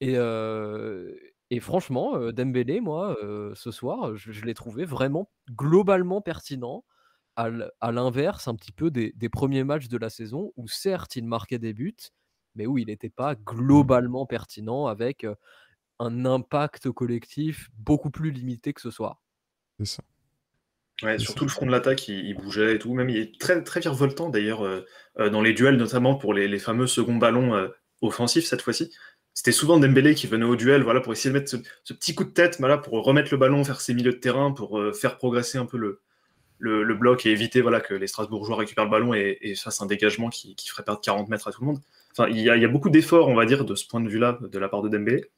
[0.00, 3.16] Et, franchement, Dembélé, moi,
[3.54, 6.84] ce soir, je l'ai trouvé vraiment globalement pertinent
[7.36, 11.58] à l'inverse un petit peu des, premiers matchs de la saison où certes il marquait
[11.58, 11.96] des buts,
[12.54, 15.26] mais où il n'était pas globalement pertinent avec
[15.98, 19.22] un impact collectif beaucoup plus limité que ce soir.
[19.78, 20.02] C'est ça.
[21.02, 22.92] Ouais, surtout le front de l'attaque, il, bougeait et tout.
[22.94, 24.66] Même il est très, très virevoltant d'ailleurs
[25.18, 27.70] dans les duels, notamment pour les, fameux seconds ballons
[28.02, 28.92] offensifs cette fois-ci.
[29.32, 32.24] C'était souvent Dembélé qui venait au duel voilà, pour essayer de mettre ce, petit coup
[32.24, 35.56] de tête voilà, pour remettre le ballon, faire ses milieux de terrain, pour faire progresser
[35.56, 36.02] un peu le,
[36.60, 39.86] le, bloc et éviter voilà, que les Strasbourgeois récupèrent le ballon et, et fassent un
[39.86, 41.80] dégagement qui, ferait perdre 40 mètres à tout le monde.
[42.12, 44.58] Enfin, il y, a, beaucoup d'efforts, on va dire, de ce point de vue-là, de
[44.58, 45.30] la part de Dembélé.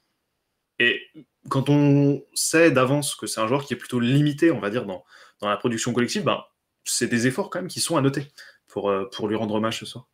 [0.79, 1.01] Et
[1.49, 4.87] quand on sait d'avance que c'est un joueur qui est plutôt limité, on va dire,
[4.87, 5.05] dans,
[5.43, 6.43] dans la production collective, ben,
[6.85, 8.29] c'est des efforts quand même qui sont à noter
[8.69, 10.09] pour, euh, pour lui rendre hommage ce soir.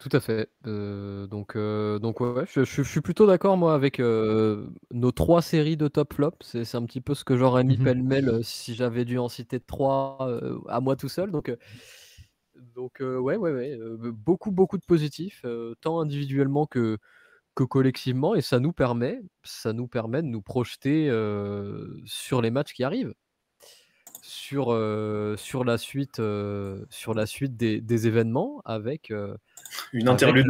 [0.00, 0.48] Tout à fait.
[0.66, 5.76] Euh, donc, euh, donc ouais, je, suis plutôt d'accord moi avec euh, nos trois séries
[5.76, 6.32] de top flop.
[6.40, 9.60] C'est un petit peu ce que j'aurais mis mmh pêle-mêle si j'avais dû en citer
[9.60, 11.30] trois à moi tout seul.
[11.30, 11.54] Donc,
[12.74, 13.78] donc ouais, ouais, ouais,
[14.14, 15.44] beaucoup, beaucoup de positifs,
[15.82, 16.96] tant individuellement que,
[17.54, 21.10] que collectivement, et ça nous permet, ça nous permet de nous projeter
[22.10, 23.14] sur les matchs qui arrivent
[24.22, 24.76] sur,
[25.38, 26.20] sur la suite,
[26.90, 29.12] sur la suite des, des événements avec
[29.92, 30.46] une interlude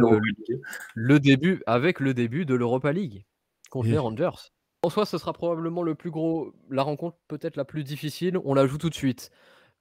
[0.95, 3.25] le, début avec le début de l'Europa League
[3.69, 4.51] contre les Rangers.
[4.83, 8.37] En soi, ce sera probablement le plus gros, la rencontre peut-être la plus difficile.
[8.43, 9.29] On la joue tout de suite.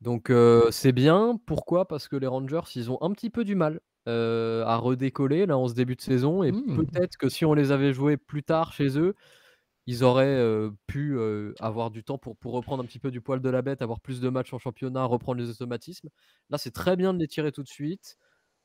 [0.01, 0.33] Donc
[0.71, 1.39] c'est bien.
[1.47, 1.89] Pourquoi?
[1.89, 5.69] Parce que les Rangers, ils ont un petit peu du mal à redécoller là en
[5.69, 6.43] ce début de saison.
[6.43, 6.77] Et mmh.
[6.77, 9.15] peut-être que si on les avait joués plus tard chez eux,
[9.91, 11.19] ils auraient pu
[11.59, 14.01] avoir du temps pour, pour reprendre un petit peu du poil de la bête, avoir
[14.01, 16.09] plus de matchs en championnat, reprendre les automatismes.
[16.49, 18.17] Là, c'est très bien de les tirer tout de suite.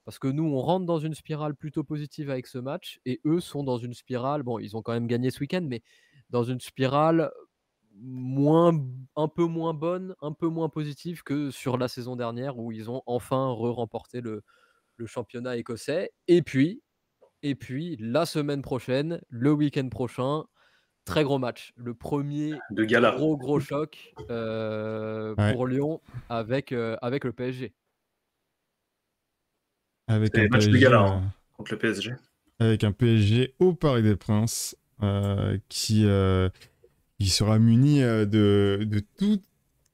[0.04, 3.00] Parce que nous, on rentre dans une spirale plutôt positive avec ce match.
[3.06, 4.44] Et eux sont dans une spirale.
[4.44, 5.82] Bon, ils ont quand même gagné ce week-end, mais
[6.30, 7.32] dans une spirale
[7.96, 8.72] moins,
[9.16, 12.92] un peu moins bonne, un peu moins positive que sur la saison dernière où ils
[12.92, 14.44] ont enfin re-remporté le,
[14.98, 16.12] le championnat écossais.
[16.28, 16.84] Et puis,
[17.42, 20.46] et puis, la semaine prochaine, le week-end prochain,
[21.06, 21.74] très gros match.
[21.78, 23.12] Le premier de gala.
[23.12, 27.74] gros gros choc pour Lyon avec, avec le PSG.
[30.08, 32.14] Avec un match PSG, de gala hein, contre le PSG.
[32.60, 34.76] Avec un PSG au Paris des Princes
[35.70, 36.06] qui,
[37.20, 39.42] qui sera muni de, de tout,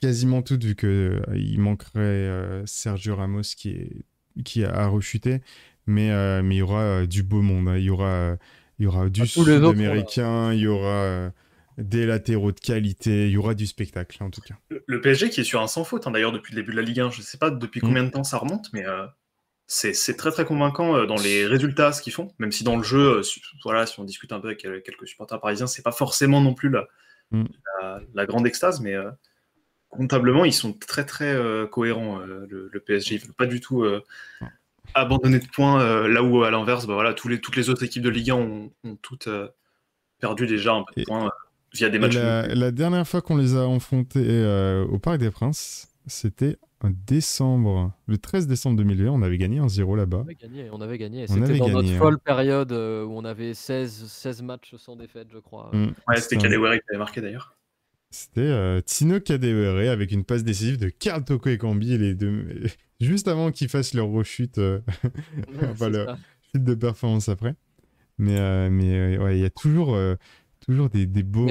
[0.01, 4.05] quasiment tout, vu qu'il il manquerait Sergio Ramos qui, est,
[4.43, 5.41] qui a rechuté.
[5.87, 7.69] Mais, mais il y aura du beau monde.
[7.69, 7.77] Hein.
[7.77, 8.37] Il y aura
[8.81, 11.29] il y aura du sud-américain, il y aura euh,
[11.77, 14.55] des latéraux de qualité, il y aura du spectacle en tout cas.
[14.87, 16.81] Le, PSG qui est sur un sans faute hein, d'ailleurs depuis le début de la
[16.81, 17.83] Ligue 1, je ne sais pas depuis mm.
[17.83, 19.05] combien de temps ça remonte, mais euh,
[19.67, 22.81] c'est très très convaincant euh, dans les résultats ce qu'ils font, même si dans le
[22.81, 23.21] jeu,
[23.63, 26.69] voilà, si on discute un peu avec quelques supporters parisiens, c'est pas forcément non plus
[26.69, 26.87] la,
[27.29, 27.45] mm.
[28.15, 28.95] la, grande extase, mais
[29.89, 31.37] comptablement ils sont très très
[31.69, 32.17] cohérents.
[32.17, 33.85] Le, PSG, ne veut pas du tout
[34.93, 37.83] abandonné de points, euh, là où à l'inverse, bah, voilà, tous les, toutes les autres
[37.83, 38.71] équipes de Ligue 1 ont,
[39.01, 39.47] toutes euh,
[40.19, 41.29] perdu déjà un peu de points euh,
[41.73, 42.15] via des matchs.
[42.15, 44.45] La, dernière fois qu'on les a affrontés
[44.89, 49.95] au Parc des Princes, c'était en décembre, le 13 décembre 2020, on avait gagné 1-0
[49.95, 50.17] là-bas.
[50.17, 51.27] On avait gagné, on avait gagné.
[51.27, 55.69] C'était dans notre folle période où on avait 16, 16 matchs sans défaite, je crois.
[55.73, 55.93] Mm.
[56.07, 57.55] Ouais, c'était Kadewere qui avait marqué d'ailleurs.
[58.11, 62.45] C'était Tino Kadewere avec une passe décisive de Karl Toko et Kambi, les deux,
[63.01, 64.79] juste avant qu'ils fassent leur rechute, euh,
[65.71, 66.17] enfin leur
[66.51, 67.55] chute de performance après.
[68.17, 69.97] Mais euh, mais euh, ouais, il y a toujours
[70.59, 71.47] toujours des, des beaux,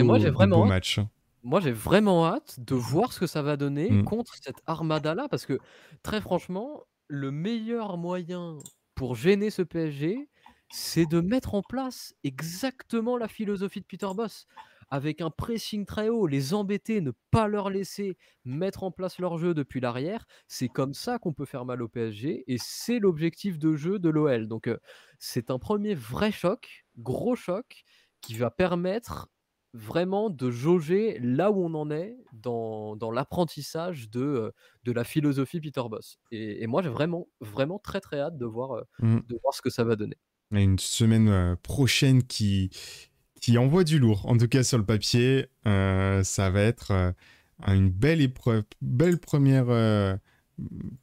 [0.64, 0.98] matchs.
[0.98, 1.10] Hein.
[1.42, 4.04] Moi, j'ai vraiment hâte de voir ce que ça va donner mm.
[4.04, 5.58] contre cette armada-là, parce que
[6.02, 8.58] très franchement, le meilleur moyen
[8.94, 10.28] pour gêner ce PSG,
[10.68, 14.46] c'est de mettre en place exactement la philosophie de Peter Boss
[14.90, 19.38] avec un pressing très haut, les embêter, ne pas leur laisser mettre en place leur
[19.38, 20.26] jeu depuis l'arrière.
[20.48, 24.08] C'est comme ça qu'on peut faire mal au PSG et c'est l'objectif de jeu de
[24.08, 24.48] l'OL.
[24.48, 24.68] Donc
[25.18, 27.84] c'est un premier vrai choc, gros choc,
[28.20, 29.28] qui va permettre
[29.72, 35.82] vraiment de jauger là où on en est dans, l'apprentissage de, de la philosophie Peter
[35.88, 36.18] Boss.
[36.32, 39.20] Et, moi, j'ai vraiment, vraiment très très hâte de voir, mmh.
[39.28, 40.16] de voir ce que ça va donner.
[40.50, 42.70] Une semaine prochaine qui,
[43.40, 44.26] qui envoie du lourd.
[44.26, 47.12] En tout cas, sur le papier, euh, ça va être euh,
[47.66, 50.14] une belle épreuve, belle première, euh,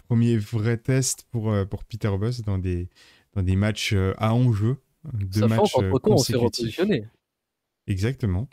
[0.08, 2.90] premier vrai test pour, pour Peter Buss dans des,
[3.34, 4.78] dans des matchs à enjeu.
[5.14, 7.08] Deux matchs on s'est repositionné.
[7.88, 8.48] Exactement.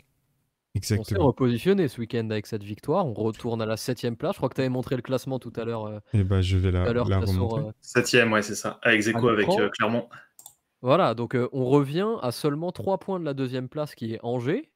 [0.73, 1.05] Exactement.
[1.05, 3.05] On s'est repositionné ce week-end avec cette victoire.
[3.05, 4.33] On retourne à la septième place.
[4.33, 5.89] Je crois que tu avais montré le classement tout à l'heure.
[6.13, 7.71] Et eh ben, je vais la, la remontrer.
[7.81, 8.79] Septième, ouais, c'est ça.
[8.81, 10.09] Avec Zeko, avec Clermont.
[10.81, 14.71] Voilà, donc on revient à seulement 3 points de la deuxième place qui est Angers.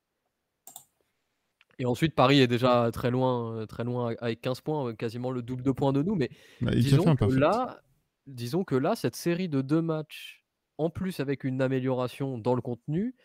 [1.79, 5.63] Et ensuite, Paris est déjà très loin, très loin avec 15 points, quasiment le double
[5.63, 6.15] de points de nous.
[6.15, 6.29] Mais
[6.59, 7.81] bah, disons que là,
[8.27, 10.43] disons que là, cette série de deux matchs,
[10.77, 13.15] en plus avec une amélioration dans le contenu,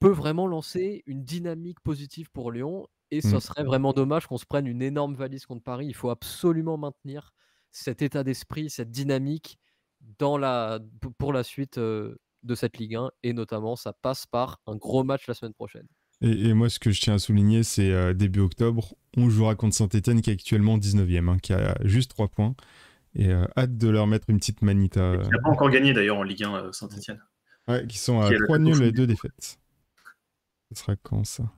[0.00, 2.88] peut vraiment lancer une dynamique positive pour Lyon.
[3.10, 3.40] Et ce mmh.
[3.40, 5.86] serait vraiment dommage qu'on se prenne une énorme valise contre Paris.
[5.86, 7.34] Il faut absolument maintenir
[7.70, 9.58] cet état d'esprit, cette dynamique
[10.18, 10.80] dans la,
[11.18, 15.26] pour la suite de cette Ligue 1 et notamment ça passe par un gros match
[15.28, 15.86] la semaine prochaine.
[16.20, 20.20] Et, moi, ce que je tiens à souligner, c'est début octobre, on jouera contre Saint-Etienne
[20.22, 22.54] qui est actuellement 19e, hein, qui a juste 3 points.
[23.14, 25.18] Et hâte de leur mettre une petite manita.
[25.18, 27.20] qui n'a pas encore gagné d'ailleurs en Ligue 1, Saint-Etienne.
[27.66, 29.58] Ouais, qui sont à 3 nuls et 2 défaites.
[30.72, 31.52] Ce sera quand ça?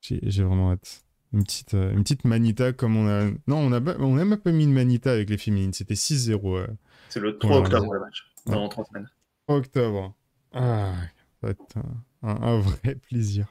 [0.00, 1.04] J'ai vraiment hâte.
[1.32, 3.26] Une petite, une petite manita comme on a.
[3.46, 5.72] Non, on a, on a même pas mis une manita avec les féminines.
[5.72, 6.66] C'était 6-0.
[7.08, 9.08] C'est le 3 octobre le match, dans 3 semaines.
[9.46, 10.14] 3 octobre.
[10.52, 10.94] Ah,
[11.40, 11.76] ça va être
[12.22, 13.46] un, vrai plaisir.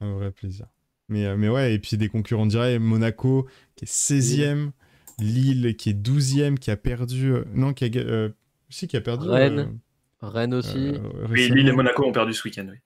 [0.00, 0.66] Un vrai plaisir.
[1.08, 4.70] Mais, euh, mais ouais, et puis des concurrents directs, Monaco qui est 16e,
[5.18, 7.32] Lille qui est 12e, qui a perdu.
[7.32, 7.88] Euh, non, qui a.
[7.96, 8.30] Euh,
[8.70, 9.28] si, qui a perdu.
[9.28, 9.78] Rennes.
[10.20, 10.92] Rennes aussi.
[11.28, 12.78] oui, Lille et Monaco ont perdu ce week-end, oui.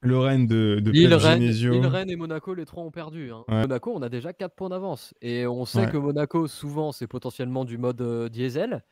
[0.00, 3.32] Le Rennes de, de Lille, Rennes, et Monaco, les trois ont perdu.
[3.32, 3.44] Hein.
[3.48, 5.14] Monaco, on a déjà 4 points d'avance.
[5.20, 8.84] Et on sait que Monaco, souvent, c'est potentiellement du mode euh, diesel.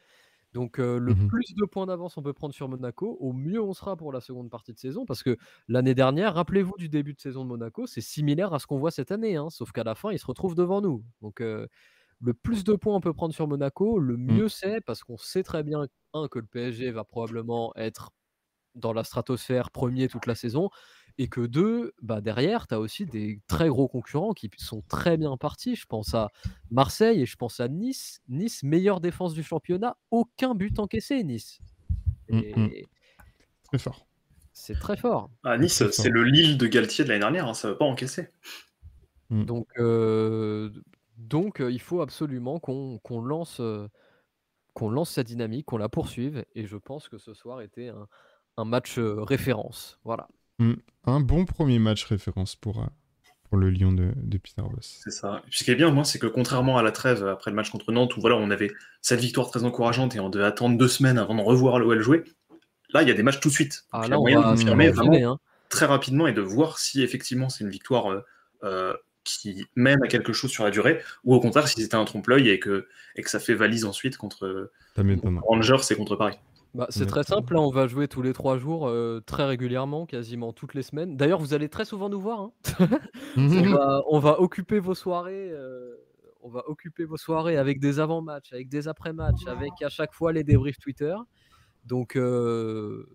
[0.55, 3.61] Donc, euh, le mmh plus de points d'avance on peut prendre sur Monaco, au mieux
[3.61, 5.05] on sera pour la seconde partie de saison.
[5.05, 5.37] Parce que
[5.69, 8.93] l'année dernière, rappelez-vous du début de saison de Monaco, c'est similaire à ce qu'on voit
[8.93, 9.37] cette année.
[9.37, 11.05] Hein, sauf qu'à la fin, ils se retrouvent devant nous.
[11.23, 11.67] Donc, euh,
[12.21, 14.33] le plus de points on peut prendre sur Monaco, le mmh.
[14.33, 18.13] mieux c'est parce qu'on sait très bien, un, que le PSG va probablement être
[18.75, 20.71] dans la stratosphère premier toute la saison
[21.19, 25.17] et que deux, bah derrière, tu as aussi des très gros concurrents qui sont très
[25.17, 25.77] bien partis.
[25.77, 26.31] Je pense à
[26.71, 28.21] Marseille et je pense à Nice.
[28.29, 31.61] Nice, meilleure défense du championnat, aucun but encaissé, Nice.
[32.29, 32.71] Mmh, mmh.
[33.65, 34.07] Très fort.
[34.53, 35.31] C'est très fort.
[35.43, 37.85] Ah, nice, c'est le Lille de Galtier de l'année dernière, hein, ça ne va pas
[37.85, 38.29] encaisser.
[39.31, 39.45] Mmh.
[39.45, 39.69] Donc,
[41.17, 43.61] donc il faut absolument qu'on lance,
[44.73, 46.45] qu'on lance cette dynamique, qu'on la poursuive.
[46.55, 48.09] Et je pense que ce soir était un,
[48.57, 49.99] un match référence.
[50.05, 50.29] Voilà.
[50.59, 50.75] Hmm.
[51.07, 52.87] Un bon premier match référence pour, euh,
[53.49, 55.01] pour le Lyon de, de Peter Boss.
[55.03, 55.43] C'est ça.
[55.45, 57.57] Et puis ce qui est bien, moi, c'est que contrairement à la trêve après le
[57.57, 58.71] match contre Nantes, où voilà, on avait
[59.03, 62.25] cette victoire très encourageante et on devait attendre deux semaines avant de revoir l'OL jouer,
[62.91, 63.85] là, il y a des matchs tout de suite.
[63.93, 65.39] Ah, là, on va confirmer vraiment hein.
[65.69, 68.25] très rapidement et de voir si effectivement c'est une victoire euh,
[68.63, 68.95] euh,
[69.25, 72.51] qui mène à quelque chose sur la durée, ou au contraire si c'était un trompe-l'œil
[72.51, 72.87] et que,
[73.17, 76.37] et que ça fait valise ensuite contre, contre Rangers et contre Paris.
[76.75, 80.07] Bah, c'est très simple, là, on va jouer tous les trois jours, euh, très régulièrement,
[80.07, 81.17] quasiment toutes les semaines.
[81.17, 82.41] D'ailleurs, vous allez très souvent nous voir.
[82.41, 82.53] Hein.
[84.09, 85.51] on, va, occuper vos soirées.
[85.53, 85.95] Euh,
[86.43, 90.33] on va occuper vos soirées avec des avant-matchs, avec des après-matchs, avec à chaque fois
[90.33, 91.15] les débriefs Twitter.
[91.85, 93.07] Donc euh,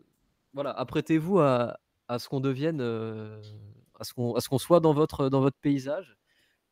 [0.53, 1.77] voilà, apprêtez-vous à,
[2.17, 6.17] ce qu'on devienne, à ce qu'on, qu'on soit dans votre, dans votre paysage,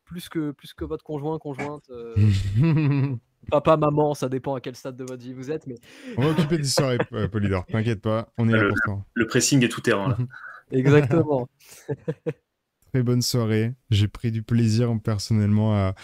[0.04, 1.90] plus que, plus que votre conjoint, conjointe.
[3.50, 5.66] Papa, maman, ça dépend à quel stade de votre vie vous êtes.
[5.66, 5.76] Mais...
[6.16, 7.64] On va occuper des soirées, euh, Polydor.
[7.66, 9.04] T'inquiète pas, on est là le, pour ça.
[9.14, 10.18] Le pressing est tout terrain, là.
[10.70, 11.48] Exactement.
[12.92, 13.72] Très bonne soirée.
[13.90, 15.94] J'ai pris du plaisir personnellement à,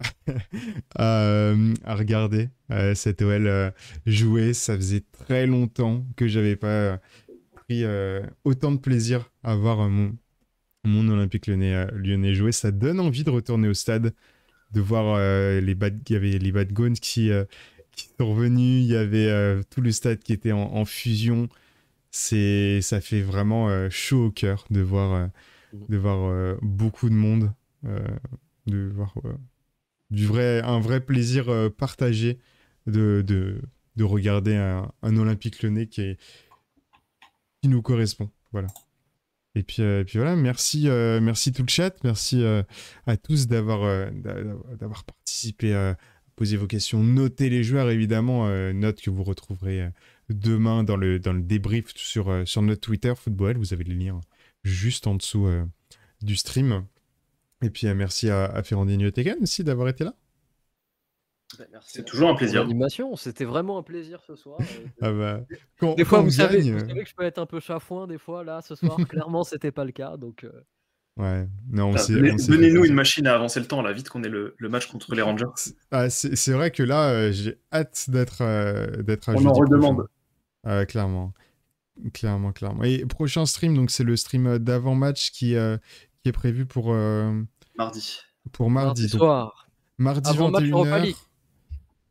[0.98, 3.72] euh, à, regarder euh, cette OL
[4.04, 4.52] jouer.
[4.52, 6.98] Ça faisait très longtemps que j'avais pas
[7.54, 7.84] pris
[8.44, 10.16] autant de plaisir à voir mon,
[10.84, 12.50] mon Olympique lyonnais, lyonnais jouer.
[12.50, 14.12] Ça donne envie de retourner au stade
[14.74, 17.44] de voir euh, les bad, il y avait les Bad Guns qui, euh,
[17.92, 21.48] qui sont revenus, il y avait euh, tout le stade qui était en, fusion.
[22.10, 25.28] C'est, ça fait vraiment chaud au cœur de voir,
[25.72, 25.78] mmh.
[25.88, 27.52] de voir beaucoup de monde,
[28.66, 29.14] de voir
[30.10, 31.46] du vrai, un vrai plaisir
[31.76, 32.38] partagé
[32.86, 33.60] de, de,
[33.96, 36.20] de regarder un, un Olympique Lyonnais qui, est,
[37.60, 38.30] qui nous correspond.
[38.52, 38.68] Voilà.
[39.54, 42.62] Et puis, euh, puis voilà, merci, euh, merci tout le chat, merci euh,
[43.06, 45.92] à tous d'avoir d'avoir participé,
[46.36, 49.88] poser vos questions, notez les joueurs évidemment, notes que vous retrouverez
[50.28, 54.20] demain dans le, dans le débrief sur, sur notre Twitter Football, vous avez le lien
[54.64, 55.48] juste en dessous
[56.22, 56.86] du stream.
[57.62, 60.14] Et puis merci à, à Ferrandinho aussi d'avoir été là.
[61.58, 62.62] Bah, c'est toujours un plaisir.
[62.62, 64.58] L'animation, c'était vraiment un plaisir ce soir.
[65.02, 65.40] ah bah,
[65.96, 68.44] des fois, vous, savez, vous, savez, que je peux être un peu chafouin, des fois,
[68.44, 70.16] là, ce soir, clairement, c'était pas le cas.
[70.16, 70.52] Donc, euh.
[71.16, 74.68] Ouais, non, Donnez-nous une machine à avancer le temps, là, vite qu'on ait le, le,
[74.68, 75.46] match contre les Rangers.
[75.92, 80.08] Ah, c'est vrai que là, euh, j'ai hâte d'être euh, d'être On en redemande.
[80.88, 81.32] clairement.
[82.12, 82.82] Clairement, clairement.
[82.82, 86.92] Et prochain stream, donc c'est le stream d'avant-match qui, qui est prévu pour.
[87.76, 88.18] mardi.
[88.50, 89.02] Pour mardi.
[89.02, 89.64] mardi soir.
[89.98, 91.14] Mardi 21h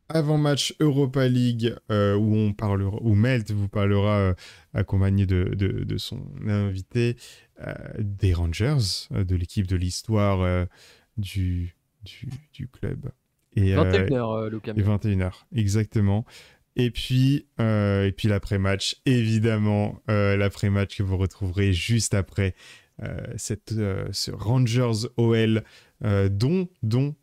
[0.08, 4.34] avant-match Europa League euh, où on parlera, où Melt vous parlera euh,
[4.72, 7.16] accompagné de, de, son invité
[7.60, 10.66] euh, des Rangers, de l'équipe de l'histoire
[11.16, 13.10] du, du, du, club.
[13.56, 14.72] Et, 21h, Lucas.
[14.76, 16.24] Et 21h, exactement.
[16.76, 22.54] Et puis, et puis l'après-match, évidemment, l'après-match que vous retrouverez juste après
[23.36, 23.72] cette,
[24.10, 25.62] ce Rangers OL,
[26.02, 27.14] dont, dont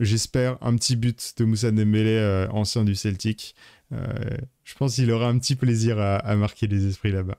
[0.00, 3.54] j'espère, un petit but de Moussa Dembélé, euh, ancien du Celtic.
[3.92, 3.98] Euh,
[4.64, 7.38] je pense qu'il aura un petit plaisir à, marquer les esprits là-bas.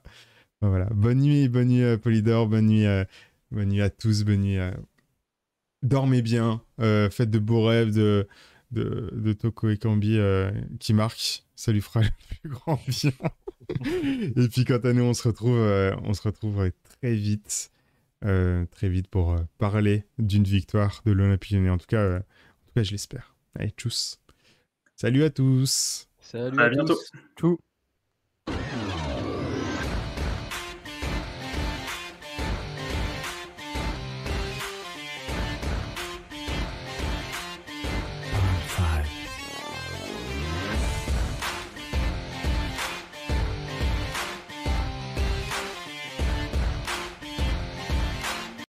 [0.62, 0.86] voilà.
[0.94, 3.08] Bonne nuit, bonne nuit à Polydor, bonne nuit, à,
[3.52, 4.76] bonne nuit à tous, bonne nuit à...
[5.82, 8.28] Dormez bien, euh, faites de beaux rêves de,
[8.72, 10.18] de, Toko et Kambi
[10.80, 11.44] qui marquent.
[11.56, 13.12] Ça lui fera le plus grand bien.
[14.36, 15.60] et puis quant à nous, on se retrouve,
[16.04, 17.72] on se retrouve très vite.
[18.22, 22.22] très vite pour parler d'une victoire de l'Olympique En tout cas,
[22.82, 23.36] je l'espère.
[23.54, 24.20] Allez, tchuss.
[24.96, 26.08] Salut à tous.
[26.20, 26.98] Salut à, bientôt.
[27.36, 27.60] Tous.